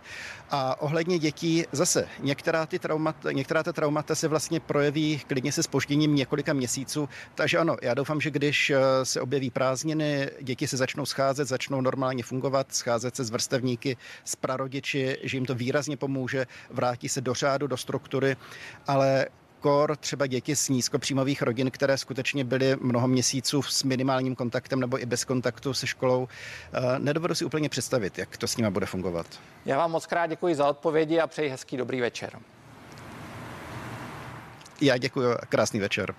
A 0.50 0.82
ohledně 0.82 1.20
dětí 1.20 1.66
zase, 1.72 2.08
některá, 2.20 2.66
ty 2.66 2.80
traumata, 2.80 3.32
některá 3.32 3.64
ta 3.64 3.74
traumata 3.74 4.16
se 4.16 4.28
vlastně 4.28 4.60
projeví 4.60 5.22
klidně 5.28 5.52
se 5.52 5.64
spožděním 5.64 6.16
několika 6.16 6.54
měsíců. 6.54 7.10
Takže 7.36 7.58
ano, 7.58 7.78
já 7.82 7.94
doufám, 7.94 8.22
že 8.22 8.32
když 8.32 8.70
eh, 8.70 8.80
se 9.04 9.22
objeví 9.22 9.50
prázdniny, 9.50 10.30
děti 10.42 10.68
se 10.68 10.78
začnou 10.78 11.06
scházet, 11.06 11.48
začnou 11.48 11.82
normálně 11.82 12.24
fungovat, 12.24 12.76
scházet 12.76 13.16
se 13.16 13.24
z 13.24 13.30
vrstevníky 13.54 13.98
s 14.26 14.36
prarodiči, 14.36 15.18
že 15.24 15.38
jim 15.38 15.46
to 15.46 15.56
výrazně 15.56 15.98
pomůže, 15.98 16.48
vrátí 16.70 17.10
se 17.10 17.22
do 17.22 17.34
řádu, 17.34 17.68
do 17.68 17.78
struktury, 17.78 18.36
ale 18.88 19.28
kor 19.60 19.96
třeba 19.98 20.28
děti 20.28 20.56
z 20.56 20.70
nízkopříjmových 20.70 21.42
rodin, 21.42 21.72
které 21.72 21.98
skutečně 21.98 22.44
byly 22.44 22.76
mnoho 22.82 23.08
měsíců 23.08 23.62
s 23.62 23.84
minimálním 23.84 24.36
kontaktem 24.36 24.80
nebo 24.80 25.02
i 25.02 25.06
bez 25.06 25.26
kontaktu 25.26 25.74
se 25.74 25.88
školou. 25.88 26.28
Eh, 26.28 27.00
nedovedu 27.00 27.36
si 27.36 27.46
úplně 27.46 27.70
představit, 27.70 28.18
jak 28.18 28.38
to 28.38 28.48
s 28.48 28.58
nimi 28.58 28.72
bude 28.72 28.86
fungovat. 28.86 29.28
Já 29.66 29.78
vám 29.78 29.92
moc 29.92 30.06
krát 30.06 30.28
děkuji 30.28 30.56
za 30.56 30.68
odpovědi 30.68 31.20
a 31.20 31.28
přeji 31.28 31.50
hezký 31.50 31.78
dobrý 31.78 32.02
večer. 32.02 32.40
Já 34.82 34.98
děkuji 34.98 35.34
a 35.34 35.46
krásný 35.46 35.80
večer. 35.80 36.16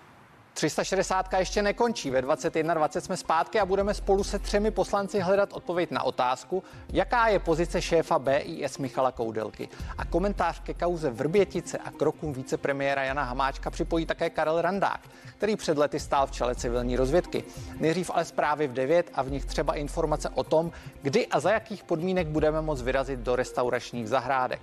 360 0.55 1.33
ještě 1.39 1.63
nekončí. 1.63 2.11
Ve 2.11 2.23
21.20 2.23 3.01
jsme 3.01 3.17
zpátky 3.17 3.61
a 3.61 3.67
budeme 3.67 3.95
spolu 3.95 4.25
se 4.25 4.39
třemi 4.39 4.71
poslanci 4.71 5.21
hledat 5.21 5.53
odpověď 5.53 5.91
na 5.91 6.03
otázku, 6.03 6.63
jaká 6.93 7.29
je 7.29 7.39
pozice 7.39 7.83
šéfa 7.83 8.19
BIS 8.19 8.79
Michala 8.79 9.13
Koudelky. 9.13 9.69
A 9.99 10.05
komentář 10.05 10.61
ke 10.61 10.75
kauze 10.75 11.11
Vrbětice 11.11 11.79
a 11.79 11.91
krokům 11.91 12.33
vicepremiéra 12.33 13.05
Jana 13.05 13.23
Hamáčka 13.23 13.71
připojí 13.71 14.07
také 14.07 14.31
Karel 14.31 14.63
Randák, 14.63 15.01
který 15.37 15.57
před 15.57 15.79
lety 15.79 16.01
stál 16.01 16.27
v 16.27 16.31
čele 16.31 16.55
civilní 16.55 16.97
rozvědky. 16.97 17.45
Nejdřív 17.81 18.11
ale 18.15 18.25
zprávy 18.25 18.69
v 18.69 18.73
9 18.73 19.11
a 19.15 19.23
v 19.23 19.31
nich 19.31 19.45
třeba 19.45 19.75
informace 19.75 20.29
o 20.29 20.45
tom, 20.45 20.73
kdy 21.03 21.27
a 21.27 21.41
za 21.41 21.51
jakých 21.51 21.85
podmínek 21.85 22.27
budeme 22.27 22.61
moct 22.61 22.83
vyrazit 22.83 23.21
do 23.21 23.37
restauračních 23.37 24.09
zahrádek. 24.09 24.61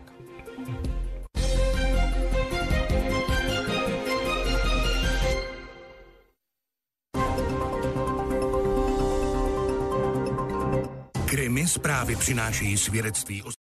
Krimi 11.62 11.70
zprávy 11.70 12.16
přinášejí 12.16 12.78
svědectví 12.78 13.44
o 13.44 13.50